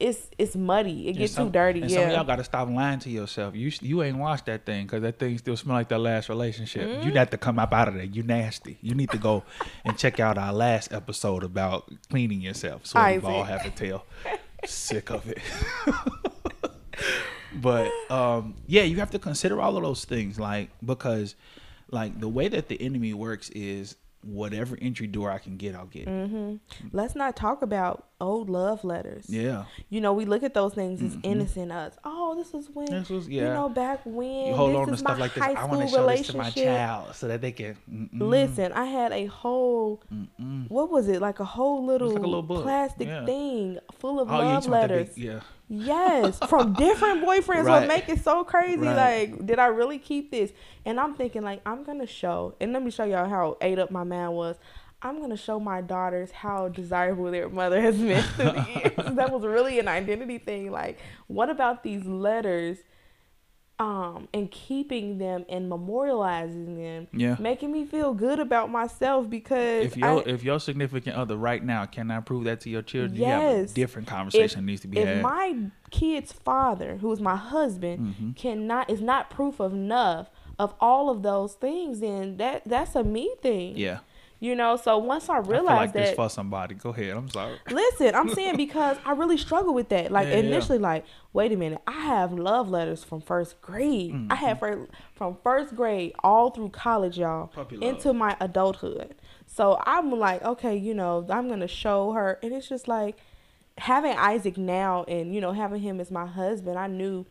It's 0.00 0.30
it's 0.36 0.56
muddy. 0.56 1.04
It 1.06 1.10
And 1.10 1.18
gets 1.18 1.34
some- 1.34 1.46
too 1.46 1.52
dirty. 1.52 1.80
And 1.82 1.88
some 1.90 2.02
of 2.02 2.08
yeah. 2.08 2.14
y'all 2.16 2.24
got 2.24 2.36
to 2.36 2.44
stop 2.44 2.68
lying 2.68 2.98
to 3.00 3.10
yourself. 3.10 3.54
You 3.54 3.70
you 3.82 4.02
ain't 4.02 4.16
washed 4.18 4.46
that 4.46 4.66
thing 4.66 4.84
because 4.86 5.02
that 5.02 5.20
thing 5.20 5.38
still 5.38 5.56
smell 5.56 5.76
like 5.76 5.88
that 5.90 6.00
last 6.00 6.28
relationship. 6.28 6.88
Mm-hmm. 6.88 7.06
You 7.06 7.12
got 7.14 7.30
to 7.30 7.38
come 7.38 7.60
up 7.60 7.72
out 7.72 7.86
of 7.86 7.94
there. 7.94 8.02
You 8.02 8.24
nasty. 8.24 8.78
You 8.82 8.96
need 8.96 9.10
to 9.10 9.18
go 9.18 9.44
and 9.84 9.96
check 9.96 10.18
out 10.18 10.38
our 10.38 10.52
last 10.52 10.92
episode 10.92 11.44
about 11.44 11.88
cleaning 12.10 12.40
yourself. 12.40 12.84
So 12.86 12.98
we 13.00 13.18
all 13.20 13.44
have 13.44 13.62
to 13.62 13.70
tell. 13.70 14.04
Sick 14.64 15.10
of 15.10 15.28
it. 15.28 15.38
but 17.60 17.90
um, 18.10 18.54
yeah, 18.66 18.82
you 18.82 18.96
have 18.96 19.10
to 19.10 19.18
consider 19.18 19.60
all 19.60 19.76
of 19.76 19.82
those 19.82 20.04
things, 20.04 20.38
like 20.38 20.70
because 20.84 21.34
like 21.90 22.18
the 22.20 22.28
way 22.28 22.48
that 22.48 22.68
the 22.68 22.80
enemy 22.80 23.14
works 23.14 23.50
is 23.50 23.96
whatever 24.22 24.78
entry 24.80 25.06
door 25.06 25.30
I 25.30 25.38
can 25.38 25.56
get, 25.56 25.74
I'll 25.74 25.86
get. 25.86 26.06
Mm-hmm. 26.06 26.56
Let's 26.92 27.14
not 27.14 27.36
talk 27.36 27.62
about 27.62 28.06
old 28.22 28.48
love 28.48 28.84
letters. 28.84 29.26
Yeah. 29.28 29.64
You 29.90 30.00
know, 30.00 30.12
we 30.12 30.24
look 30.24 30.42
at 30.42 30.54
those 30.54 30.72
things 30.72 31.02
as 31.02 31.12
mm-hmm. 31.16 31.30
innocent. 31.30 31.72
Us, 31.72 31.94
oh, 32.04 32.34
this 32.36 32.52
was 32.52 32.70
when 32.70 32.86
This 32.86 33.10
was- 33.10 33.28
you 33.28 33.42
know 33.42 33.68
back 33.68 34.00
when. 34.04 34.46
You 34.48 34.54
hold 34.54 34.70
this 34.70 34.78
on 34.78 34.86
to 34.86 34.92
is 34.94 34.98
stuff 35.00 35.18
my 35.18 35.24
like 35.24 35.34
this. 35.34 35.42
high 35.44 35.52
I 35.52 35.64
want 35.64 35.82
to 35.82 35.88
school 35.88 36.08
show 36.08 36.16
this 36.16 36.26
to 36.28 36.36
my 36.36 36.50
child 36.50 37.14
so 37.14 37.28
that 37.28 37.40
they 37.40 37.52
can. 37.52 37.76
mm-mm. 37.90 38.08
Listen, 38.12 38.72
I 38.72 38.84
had 38.86 39.12
a 39.12 39.26
whole 39.26 40.02
what 40.68 40.90
was 40.90 41.08
it 41.08 41.20
like 41.20 41.40
a 41.40 41.44
whole 41.44 41.84
little, 41.84 42.10
like 42.10 42.22
a 42.22 42.26
little 42.26 42.62
plastic 42.62 43.08
Yeah. 43.08 43.26
thing 43.26 43.78
full 43.98 44.20
of 44.20 44.30
Oh, 44.30 44.38
love 44.38 44.64
that 44.64 44.70
letters. 44.70 45.10
big- 45.10 45.24
yeah. 45.24 45.40
Yes, 45.68 46.38
from 46.48 46.72
different 46.86 47.24
boyfriends. 47.24 47.64
Right. 47.64 47.80
What 47.80 47.88
make 47.88 48.08
it 48.08 48.22
so 48.22 48.44
crazy? 48.44 48.76
Right. 48.76 49.30
Like, 49.30 49.46
did 49.46 49.58
I 49.58 49.66
really 49.66 49.98
keep 49.98 50.30
this? 50.30 50.52
And 50.84 51.00
I'm 51.00 51.14
thinking, 51.14 51.40
like, 51.42 51.62
I'm 51.64 51.82
gonna 51.82 52.06
show, 52.06 52.54
and 52.60 52.74
let 52.74 52.82
me 52.82 52.90
show 52.90 53.04
y'all 53.04 53.28
how 53.28 53.56
ate 53.62 53.78
up 53.78 53.90
my 53.90 54.04
man 54.04 54.32
was. 54.32 54.56
I'm 55.02 55.20
gonna 55.20 55.36
show 55.36 55.58
my 55.58 55.80
daughters 55.80 56.30
how 56.30 56.68
desirable 56.68 57.30
their 57.30 57.48
mother 57.48 57.80
has 57.80 57.96
been 57.98 58.22
through 58.36 58.52
the 58.52 58.66
years. 58.96 59.16
that 59.16 59.30
was 59.32 59.42
really 59.44 59.78
an 59.78 59.88
identity 59.88 60.38
thing. 60.38 60.70
Like, 60.70 60.98
what 61.26 61.50
about 61.50 61.82
these 61.82 62.04
letters 62.04 62.78
um, 63.78 64.28
and 64.32 64.48
keeping 64.50 65.18
them 65.18 65.44
and 65.48 65.68
memorializing 65.70 66.76
them, 66.76 67.08
Yeah. 67.12 67.34
making 67.40 67.72
me 67.72 67.84
feel 67.84 68.14
good 68.14 68.38
about 68.38 68.70
myself 68.70 69.28
because 69.28 69.86
If 69.86 69.96
your 69.96 70.20
I- 70.20 70.22
if 70.30 70.44
your 70.44 70.60
significant 70.60 71.16
other 71.16 71.36
right 71.36 71.64
now 71.64 71.86
cannot 71.86 72.24
prove 72.24 72.44
that 72.44 72.60
to 72.60 72.70
your 72.70 72.82
children, 72.82 73.16
you 73.18 73.24
have 73.24 73.42
a 73.42 73.56
Yes. 73.62 73.72
different 73.72 74.06
conversation 74.06 74.60
that 74.60 74.66
needs 74.66 74.82
to 74.82 74.88
be 74.88 74.98
if 74.98 75.08
had. 75.08 75.22
my 75.22 75.56
kid's 75.90 76.32
father, 76.32 76.98
who 76.98 77.10
is 77.10 77.20
my 77.20 77.34
husband, 77.34 78.14
Mhm. 78.20 78.36
cannot 78.36 78.88
is 78.88 79.00
not 79.00 79.30
proof 79.30 79.58
of 79.58 79.72
enough 79.72 80.30
of 80.60 80.74
all 80.80 81.10
of 81.10 81.22
those 81.22 81.54
things, 81.54 82.00
then 82.00 82.36
that 82.36 82.62
that's 82.64 82.94
a 82.94 83.02
me 83.02 83.34
thing. 83.40 83.76
yeah. 83.76 83.98
You 84.42 84.56
know, 84.56 84.74
so 84.76 84.98
once 84.98 85.28
I 85.28 85.38
I 85.38 85.42
feel 85.42 85.52
realized 85.52 85.76
like 85.76 85.92
this 85.92 86.08
that 86.10 86.16
for 86.16 86.28
somebody. 86.28 86.74
Go 86.74 86.90
ahead. 86.90 87.16
I'm 87.16 87.28
sorry. 87.28 87.58
Listen, 87.70 88.12
I'm 88.16 88.28
saying 88.34 88.56
because 88.56 88.96
I 89.04 89.12
really 89.12 89.38
struggle 89.38 89.72
with 89.72 89.88
that. 89.90 90.10
Like 90.10 90.26
Yeah, 90.26 90.32
yeah. 90.34 90.40
initially, 90.40 90.78
like, 90.78 91.04
wait 91.32 91.52
a 91.52 91.56
minute, 91.56 91.80
I 91.86 91.92
have 91.92 92.32
love 92.32 92.68
letters 92.68 93.04
from 93.04 93.20
first 93.20 93.60
grade. 93.62 94.12
I 94.30 94.34
have 94.34 94.58
Mm-hmm. 94.58 94.82
fir- 94.84 94.88
from 95.14 95.36
first 95.44 95.76
grade 95.76 96.14
all 96.24 96.50
through 96.50 96.70
college, 96.70 97.18
y'all, 97.18 97.52
into 97.80 98.12
my 98.12 98.36
adulthood. 98.40 99.14
So 99.46 99.80
I'm 99.86 100.10
like, 100.18 100.42
okay, 100.42 100.76
you 100.76 100.94
know, 100.94 101.24
I'm 101.30 101.48
gonna 101.48 101.68
show 101.68 102.10
her, 102.12 102.40
and 102.42 102.52
it's 102.52 102.68
just 102.68 102.88
like 102.88 103.18
having 103.78 104.16
Isaac 104.16 104.58
now, 104.58 105.04
and 105.04 105.32
you 105.32 105.40
know, 105.40 105.52
having 105.52 105.80
him 105.82 106.00
as 106.00 106.10
my 106.10 106.26
husband. 106.26 106.78
I 106.80 106.88
knew 106.88 107.26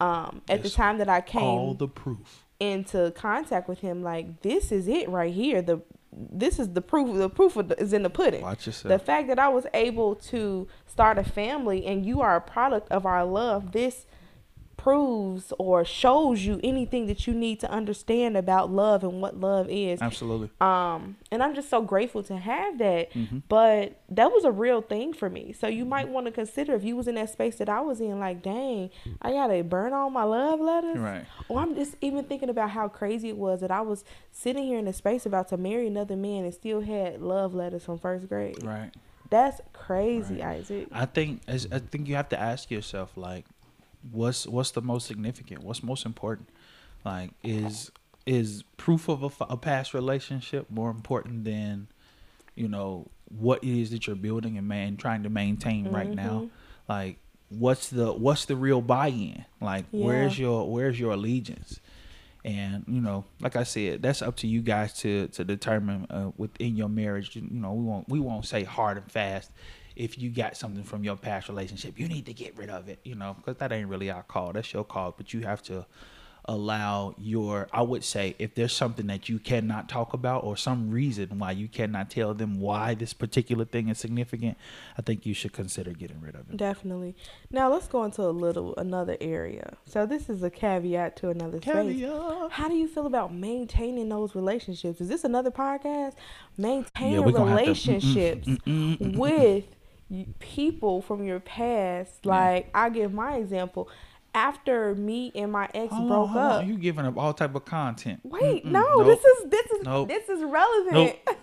um, 0.00 0.40
at 0.48 0.62
the 0.62 0.70
time 0.70 0.96
that 0.96 1.10
I 1.10 1.20
came 1.20 1.42
All 1.42 1.74
the 1.74 1.88
proof. 1.88 2.44
into 2.58 3.10
contact 3.14 3.68
with 3.68 3.80
him, 3.80 4.02
like 4.02 4.40
this 4.40 4.72
is 4.72 4.88
it 4.88 5.10
right 5.10 5.34
here. 5.34 5.60
The 5.60 5.82
this 6.16 6.58
is 6.58 6.70
the 6.70 6.80
proof. 6.80 7.16
The 7.16 7.28
proof 7.28 7.56
the, 7.68 7.80
is 7.80 7.92
in 7.92 8.02
the 8.02 8.10
pudding. 8.10 8.42
Watch 8.42 8.66
The 8.88 8.98
fact 8.98 9.28
that 9.28 9.38
I 9.38 9.48
was 9.48 9.66
able 9.74 10.14
to 10.16 10.68
start 10.86 11.18
a 11.18 11.24
family 11.24 11.86
and 11.86 12.04
you 12.06 12.20
are 12.20 12.36
a 12.36 12.40
product 12.40 12.90
of 12.90 13.06
our 13.06 13.24
love, 13.24 13.72
this 13.72 14.06
proves 14.76 15.52
or 15.58 15.84
shows 15.84 16.44
you 16.44 16.60
anything 16.62 17.06
that 17.06 17.26
you 17.26 17.34
need 17.34 17.60
to 17.60 17.70
understand 17.70 18.36
about 18.36 18.70
love 18.70 19.02
and 19.04 19.20
what 19.20 19.38
love 19.38 19.68
is. 19.70 20.00
Absolutely. 20.02 20.50
Um, 20.60 21.16
and 21.30 21.42
I'm 21.42 21.54
just 21.54 21.68
so 21.70 21.82
grateful 21.82 22.22
to 22.24 22.36
have 22.36 22.78
that. 22.78 23.10
Mhm. 23.12 23.42
But 23.48 24.00
that 24.08 24.30
was 24.32 24.44
a 24.44 24.52
real 24.52 24.80
thing 24.82 25.12
for 25.12 25.30
me. 25.30 25.52
So 25.52 25.66
you 25.66 25.84
might 25.84 26.08
want 26.08 26.26
to 26.26 26.32
consider 26.32 26.74
if 26.74 26.84
you 26.84 26.96
was 26.96 27.08
in 27.08 27.14
that 27.16 27.30
space 27.30 27.56
that 27.56 27.68
I 27.68 27.80
was 27.80 28.00
in, 28.00 28.18
like, 28.20 28.42
dang, 28.42 28.90
I 29.22 29.30
gotta 29.32 29.62
burn 29.64 29.92
all 29.92 30.10
my 30.10 30.24
love 30.24 30.60
letters. 30.60 30.98
Right. 30.98 31.24
Or 31.48 31.60
I'm 31.60 31.74
just 31.74 31.96
even 32.00 32.24
thinking 32.24 32.48
about 32.48 32.70
how 32.70 32.88
crazy 32.88 33.28
it 33.28 33.36
was 33.38 33.60
that 33.60 33.70
I 33.70 33.80
was 33.80 34.04
sitting 34.30 34.64
here 34.64 34.78
in 34.78 34.86
a 34.88 34.92
space 34.92 35.24
about 35.26 35.48
to 35.48 35.56
marry 35.56 35.86
another 35.86 36.16
man 36.16 36.44
and 36.44 36.52
still 36.54 36.80
had 36.82 37.20
love 37.22 37.54
letters 37.54 37.84
from 37.84 37.98
first 37.98 38.28
grade. 38.28 38.62
Right. 38.62 38.90
That's 39.30 39.60
crazy, 39.72 40.34
Right. 40.36 40.58
Isaac. 40.58 40.88
I 40.92 41.06
think 41.06 41.40
I 41.48 41.56
think 41.78 42.08
you 42.08 42.14
have 42.14 42.28
to 42.28 42.38
ask 42.38 42.70
yourself 42.70 43.16
like, 43.16 43.46
what's 44.10 44.46
what's 44.46 44.70
the 44.72 44.82
most 44.82 45.06
significant? 45.06 45.62
What's 45.62 45.82
most 45.82 46.06
important? 46.06 46.48
Like, 47.04 47.30
is 47.42 47.90
is 48.26 48.64
proof 48.76 49.08
of 49.08 49.22
a, 49.22 49.44
a 49.44 49.56
past 49.56 49.94
relationship 49.94 50.70
more 50.70 50.90
important 50.90 51.44
than, 51.44 51.88
you 52.54 52.68
know, 52.68 53.08
what 53.28 53.62
it 53.62 53.68
is 53.68 53.90
that 53.90 54.06
you're 54.06 54.16
building 54.16 54.56
and 54.56 54.66
man 54.66 54.96
trying 54.96 55.22
to 55.24 55.30
maintain 55.30 55.90
right 55.90 56.06
mm-hmm. 56.06 56.16
now? 56.16 56.48
Like, 56.88 57.18
what's 57.48 57.88
the 57.90 58.12
what's 58.12 58.44
the 58.46 58.56
real 58.56 58.80
buy-in? 58.80 59.44
Like, 59.60 59.86
where's 59.90 60.38
your 60.38 60.70
where's 60.70 60.98
your 60.98 61.12
allegiance? 61.12 61.80
And 62.44 62.84
you 62.86 63.00
know, 63.00 63.24
like 63.40 63.56
I 63.56 63.62
said, 63.62 64.02
that's 64.02 64.20
up 64.20 64.36
to 64.36 64.46
you 64.46 64.60
guys 64.60 64.92
to 64.98 65.28
to 65.28 65.44
determine 65.44 66.06
uh, 66.10 66.30
within 66.36 66.76
your 66.76 66.88
marriage. 66.90 67.36
You 67.36 67.42
know, 67.50 67.72
we 67.72 67.84
won't 67.84 68.08
we 68.08 68.20
won't 68.20 68.44
say 68.44 68.64
hard 68.64 68.98
and 68.98 69.10
fast. 69.10 69.50
If 69.96 70.18
you 70.18 70.30
got 70.30 70.56
something 70.56 70.82
from 70.82 71.04
your 71.04 71.16
past 71.16 71.48
relationship, 71.48 71.98
you 71.98 72.08
need 72.08 72.26
to 72.26 72.34
get 72.34 72.56
rid 72.58 72.68
of 72.68 72.88
it. 72.88 72.98
You 73.04 73.14
know, 73.14 73.34
because 73.34 73.56
that 73.58 73.72
ain't 73.72 73.88
really 73.88 74.10
our 74.10 74.24
call. 74.24 74.52
That's 74.52 74.72
your 74.72 74.84
call. 74.84 75.14
But 75.16 75.32
you 75.32 75.40
have 75.42 75.62
to 75.64 75.86
allow 76.46 77.14
your. 77.18 77.68
I 77.72 77.82
would 77.82 78.04
say 78.04 78.34
if 78.38 78.54
there's 78.54 78.72
something 78.72 79.06
that 79.06 79.28
you 79.28 79.38
cannot 79.38 79.88
talk 79.88 80.12
about 80.12 80.44
or 80.44 80.56
some 80.56 80.90
reason 80.90 81.38
why 81.38 81.52
you 81.52 81.68
cannot 81.68 82.10
tell 82.10 82.34
them 82.34 82.60
why 82.60 82.94
this 82.94 83.12
particular 83.12 83.64
thing 83.64 83.88
is 83.88 83.98
significant, 83.98 84.56
I 84.98 85.02
think 85.02 85.26
you 85.26 85.34
should 85.34 85.52
consider 85.52 85.92
getting 85.92 86.20
rid 86.20 86.34
of 86.34 86.50
it. 86.50 86.56
Definitely. 86.56 87.14
Now 87.50 87.72
let's 87.72 87.86
go 87.86 88.04
into 88.04 88.22
a 88.22 88.30
little 88.30 88.74
another 88.76 89.16
area. 89.20 89.76
So 89.86 90.06
this 90.06 90.28
is 90.28 90.42
a 90.42 90.50
caveat 90.50 91.16
to 91.16 91.30
another 91.30 91.60
space. 91.60 91.72
Caveat. 91.72 92.52
How 92.52 92.68
do 92.68 92.74
you 92.74 92.88
feel 92.88 93.06
about 93.06 93.32
maintaining 93.32 94.08
those 94.08 94.34
relationships? 94.34 95.00
Is 95.00 95.08
this 95.08 95.24
another 95.24 95.50
podcast? 95.50 96.14
Maintaining 96.56 97.22
mm-mm, 97.22 97.48
relationships 97.48 98.46
mm-mm, 98.46 98.98
mm-mm. 98.98 99.16
with 99.16 99.64
people 100.38 101.02
from 101.02 101.24
your 101.24 101.40
past. 101.40 102.24
Like 102.24 102.70
I 102.74 102.90
give 102.90 103.12
my 103.12 103.36
example. 103.36 103.88
After 104.34 104.94
me 104.96 105.30
and 105.36 105.52
my 105.52 105.68
ex 105.74 105.92
Hold 105.92 106.02
on, 106.02 106.08
broke 106.08 106.30
on. 106.30 106.36
up. 106.62 106.66
You 106.66 106.76
giving 106.76 107.06
up 107.06 107.16
all 107.16 107.32
type 107.32 107.54
of 107.54 107.64
content. 107.64 108.20
Wait, 108.24 108.64
Mm-mm, 108.64 108.72
no, 108.72 108.82
nope. 108.98 109.06
this 109.06 109.24
is 109.24 109.50
this 109.50 109.66
is 109.70 109.82
Nope. 109.84 110.08
this 110.08 110.28
is 110.28 110.42
relevant. 110.42 110.92
Nope. 110.92 111.16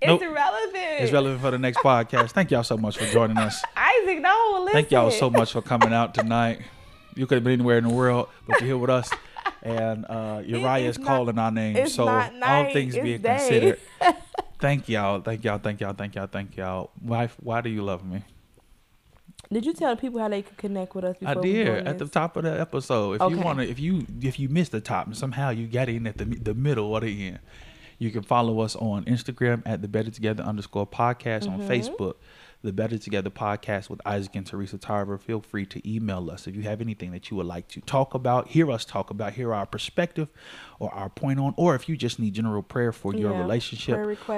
it's 0.00 0.06
Nope. 0.08 0.22
irrelevant. 0.22 1.00
It's 1.00 1.12
relevant 1.12 1.40
for 1.42 1.50
the 1.50 1.58
next 1.58 1.78
podcast. 1.78 2.30
Thank 2.30 2.50
y'all 2.50 2.62
so 2.62 2.78
much 2.78 2.96
for 2.96 3.04
joining 3.12 3.36
us. 3.36 3.62
Isaac, 3.76 4.20
no, 4.22 4.60
listen. 4.60 4.72
Thank 4.72 4.90
y'all 4.90 5.10
so 5.10 5.28
much 5.28 5.52
for 5.52 5.60
coming 5.60 5.92
out 5.92 6.14
tonight. 6.14 6.60
You 7.14 7.26
could 7.26 7.36
have 7.36 7.44
been 7.44 7.54
anywhere 7.54 7.76
in 7.78 7.84
the 7.88 7.92
world, 7.94 8.28
but 8.46 8.60
you're 8.60 8.68
here 8.68 8.78
with 8.78 8.88
us. 8.90 9.10
And 9.62 10.06
uh, 10.08 10.42
Uriah 10.46 10.88
is 10.88 10.96
is 10.96 10.98
not- 10.98 11.06
calling 11.08 11.38
our 11.38 11.50
name. 11.50 11.86
So 11.88 12.08
all 12.08 12.72
things 12.72 12.94
it's 12.94 13.02
being 13.04 13.20
day. 13.20 13.36
considered, 13.36 13.78
thank 14.58 14.88
y'all, 14.88 15.20
thank 15.20 15.44
y'all, 15.44 15.58
thank 15.58 15.80
y'all, 15.80 15.92
thank 15.92 16.14
y'all, 16.14 16.26
thank 16.26 16.56
y'all. 16.56 16.90
Why? 17.02 17.28
Why 17.42 17.60
do 17.60 17.68
you 17.68 17.82
love 17.82 18.02
me? 18.02 18.22
Did 19.52 19.66
you 19.66 19.72
tell 19.74 19.96
people 19.96 20.20
how 20.20 20.28
they 20.28 20.42
could 20.42 20.56
connect 20.56 20.94
with 20.94 21.04
us? 21.04 21.16
I 21.26 21.34
did 21.34 21.86
at 21.86 21.98
the 21.98 22.06
top 22.06 22.36
of 22.36 22.44
the 22.44 22.60
episode. 22.60 23.20
If 23.20 23.30
you 23.30 23.38
want 23.38 23.58
to, 23.58 23.68
if 23.68 23.80
you 23.80 24.06
if 24.22 24.38
you 24.38 24.48
missed 24.48 24.70
the 24.72 24.80
top 24.80 25.06
and 25.06 25.16
somehow 25.16 25.50
you 25.50 25.66
got 25.66 25.88
in 25.88 26.06
at 26.06 26.18
the 26.18 26.24
the 26.24 26.54
middle 26.54 26.86
or 26.86 27.00
the 27.00 27.28
end, 27.28 27.40
you 27.98 28.10
can 28.10 28.22
follow 28.22 28.60
us 28.60 28.76
on 28.76 29.04
Instagram 29.06 29.62
at 29.66 29.82
the 29.82 29.88
Better 29.88 30.10
Together 30.10 30.44
underscore 30.44 30.86
podcast 30.86 31.48
on 31.50 31.60
Mhm. 31.60 31.66
Facebook, 31.68 32.14
the 32.62 32.72
Better 32.72 32.98
Together 32.98 33.30
podcast 33.30 33.88
with 33.88 34.00
Isaac 34.04 34.36
and 34.36 34.46
Teresa 34.46 34.76
Tarver. 34.76 35.16
Feel 35.18 35.40
free 35.40 35.64
to 35.66 35.88
email 35.90 36.30
us 36.30 36.46
if 36.46 36.54
you 36.54 36.62
have 36.62 36.80
anything 36.80 37.10
that 37.12 37.30
you 37.30 37.36
would 37.38 37.46
like 37.46 37.68
to 37.68 37.80
talk 37.80 38.12
about, 38.14 38.48
hear 38.48 38.70
us 38.70 38.84
talk 38.84 39.10
about, 39.10 39.32
hear 39.32 39.54
our 39.54 39.64
perspective 39.66 40.28
or 40.78 40.92
our 40.92 41.08
point 41.08 41.38
on, 41.40 41.54
or 41.56 41.74
if 41.74 41.88
you 41.88 41.96
just 41.96 42.18
need 42.18 42.34
general 42.34 42.62
prayer 42.62 42.92
for 42.92 43.14
your 43.14 43.32
Yeah, 43.32 43.40
relationship 43.40 43.96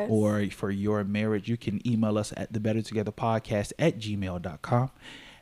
or 0.08 0.46
for 0.50 0.70
your 0.70 1.02
marriage, 1.04 1.48
you 1.48 1.56
can 1.56 1.86
email 1.86 2.16
us 2.16 2.32
at 2.36 2.52
the 2.52 2.60
Better 2.60 2.82
Together 2.82 3.10
podcast 3.12 3.72
at 3.78 3.98
gmail.com. 3.98 4.90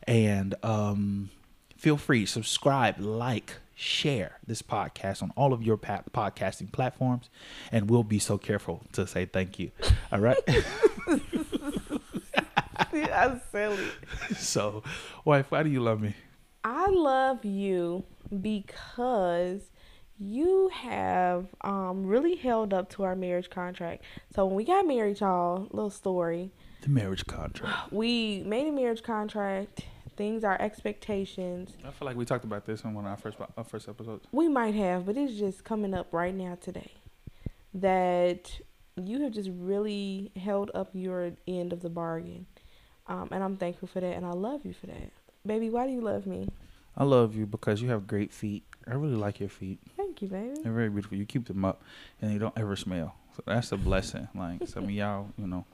And 0.05 0.55
um, 0.63 1.31
feel 1.77 1.97
free 1.99 2.25
subscribe, 2.25 2.99
like, 2.99 3.57
share 3.75 4.39
this 4.47 4.61
podcast 4.61 5.23
on 5.23 5.33
all 5.37 5.53
of 5.55 5.63
your 5.63 5.77
podcasting 5.79 6.71
platforms, 6.73 7.31
and 7.73 7.89
we'll 7.89 8.03
be 8.03 8.19
so 8.19 8.37
careful 8.37 8.83
to 8.93 9.07
say 9.07 9.25
thank 9.25 9.59
you. 9.59 9.71
All 10.13 10.21
right. 10.21 10.37
That's 12.93 13.45
silly. 13.51 13.89
so, 14.37 14.83
wife, 15.25 15.51
why 15.51 15.63
do 15.63 15.71
you 15.71 15.81
love 15.81 16.01
me? 16.01 16.15
I 16.65 16.87
love 16.91 17.45
you 17.45 18.05
because 18.41 19.71
you 20.19 20.71
have 20.75 21.47
um, 21.63 22.07
really 22.07 22.37
held 22.37 22.75
up 22.75 22.91
to 22.91 23.03
our 23.05 23.17
marriage 23.17 23.49
contract. 23.49 24.05
So 24.35 24.45
when 24.45 24.55
we 24.55 24.65
got 24.65 24.87
married, 24.87 25.21
y'all, 25.21 25.69
little 25.71 25.91
story. 25.91 26.53
The 26.83 26.91
marriage 26.91 27.27
contract. 27.27 27.93
We 27.93 28.43
made 28.45 28.67
a 28.67 28.73
marriage 28.73 29.03
contract. 29.03 29.85
Things, 30.17 30.45
our 30.45 30.61
expectations. 30.61 31.75
I 31.83 31.91
feel 31.91 32.05
like 32.05 32.17
we 32.17 32.27
talked 32.27 32.45
about 32.45 32.67
this 32.67 32.83
in 32.83 32.93
one 32.93 33.07
of 33.07 33.11
our 33.11 33.17
first 33.17 33.39
our 33.57 33.65
first 33.65 33.89
episodes. 33.89 34.27
We 34.33 34.49
might 34.49 34.75
have, 34.75 35.07
but 35.07 35.17
it's 35.17 35.39
just 35.39 35.65
coming 35.65 35.95
up 35.95 36.13
right 36.13 36.35
now 36.35 36.59
today. 36.61 36.93
That 37.73 38.61
you 38.97 39.23
have 39.23 39.33
just 39.33 39.49
really 39.55 40.31
held 40.37 40.71
up 40.75 40.91
your 40.93 41.33
end 41.49 41.73
of 41.73 41.81
the 41.81 41.89
bargain. 41.89 42.47
Um, 43.11 43.29
and 43.33 43.43
I'm 43.43 43.57
thankful 43.57 43.89
for 43.89 44.01
that. 44.01 44.17
And 44.17 44.25
I 44.25 44.31
love 44.31 44.65
you 44.65 44.73
for 44.73 44.87
that. 44.87 45.11
Baby, 45.45 45.69
why 45.69 45.87
do 45.87 45.93
you 45.93 46.01
love 46.01 46.27
me? 46.27 46.49
I 46.97 47.05
love 47.05 47.35
you 47.35 47.45
because 47.45 47.83
you 47.83 47.91
have 47.91 48.07
great 48.07 48.33
feet. 48.33 48.63
I 48.87 48.95
really 48.95 49.17
like 49.17 49.41
your 49.41 49.49
feet. 49.49 49.79
Thank 49.97 50.23
you, 50.23 50.29
baby. 50.29 50.61
They're 50.63 50.73
very 50.73 50.89
beautiful. 50.89 51.17
You 51.17 51.27
keep 51.27 51.47
them 51.47 51.65
up, 51.65 51.83
and 52.21 52.33
they 52.33 52.39
don't 52.39 52.57
ever 52.57 52.77
smell. 52.77 53.15
So 53.37 53.43
that's 53.47 53.73
a 53.73 53.77
blessing. 53.77 54.29
Like 54.35 54.67
some 54.67 54.85
of 54.85 54.91
y'all, 54.91 55.29
you 55.37 55.47
know, 55.47 55.65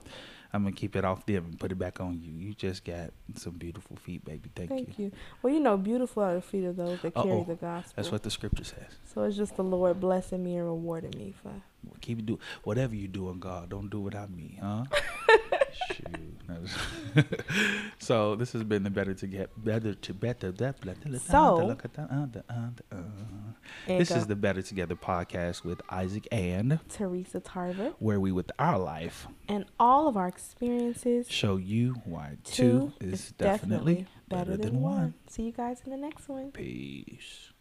I'm 0.52 0.62
gonna 0.62 0.74
keep 0.74 0.96
it 0.96 1.04
off 1.04 1.26
them 1.26 1.44
and 1.44 1.58
put 1.58 1.72
it 1.72 1.76
back 1.76 2.00
on 2.00 2.20
you. 2.20 2.32
You 2.32 2.54
just 2.54 2.84
got 2.84 3.10
some 3.34 3.54
beautiful 3.54 3.96
feet, 3.96 4.24
baby. 4.24 4.50
Thank, 4.54 4.70
you. 4.70 4.76
Thank 4.76 4.98
you. 4.98 5.04
you. 5.06 5.12
Well, 5.42 5.52
you 5.52 5.60
know, 5.60 5.76
beautiful 5.76 6.22
are 6.22 6.34
the 6.34 6.42
feet 6.42 6.64
of 6.64 6.76
those 6.76 7.00
that 7.02 7.14
carry 7.14 7.30
Uh-oh. 7.30 7.44
the 7.44 7.54
gospel. 7.54 7.92
That's 7.96 8.10
what 8.10 8.22
the 8.22 8.30
scripture 8.30 8.64
says. 8.64 8.98
So 9.12 9.22
it's 9.24 9.36
just 9.36 9.56
the 9.56 9.64
Lord 9.64 10.00
blessing 10.00 10.44
me 10.44 10.56
and 10.56 10.66
rewarding 10.66 11.18
me 11.18 11.34
for. 11.42 11.52
Keep 12.00 12.26
do 12.26 12.38
whatever 12.64 12.94
you 12.94 13.08
do 13.08 13.30
in 13.30 13.38
God. 13.38 13.70
Don't 13.70 13.88
do 13.88 14.00
without 14.00 14.30
me, 14.30 14.58
huh? 14.60 14.84
Shoot. 15.92 16.46
That 16.48 16.62
was- 16.62 16.76
so 17.98 18.36
this 18.36 18.52
has 18.52 18.62
been 18.62 18.82
the 18.82 18.90
better 18.90 19.14
to 19.14 19.26
get 19.26 19.50
better 19.64 19.94
to 19.94 20.14
better 20.14 20.52
that 20.52 20.76
So- 21.22 21.76
this 23.86 24.10
is 24.10 24.26
the 24.26 24.36
Better 24.36 24.62
Together 24.62 24.94
podcast 24.94 25.64
with 25.64 25.80
Isaac 25.90 26.26
and 26.30 26.78
Teresa 26.88 27.40
Tarver 27.40 27.94
where 27.98 28.20
we 28.20 28.32
with 28.32 28.50
our 28.58 28.78
life 28.78 29.26
and 29.48 29.64
all 29.80 30.08
of 30.08 30.16
our 30.16 30.28
experiences. 30.28 31.28
show 31.30 31.56
you 31.56 31.94
why 32.04 32.36
Two 32.44 32.92
two 33.00 33.06
is 33.06 33.32
definitely 33.32 34.06
better 34.28 34.56
than 34.56 34.80
one. 34.80 35.14
See 35.28 35.44
you 35.44 35.52
guys 35.52 35.80
in 35.84 35.90
the 35.90 35.96
next 35.96 36.28
one. 36.28 36.50
Peace. 36.52 37.52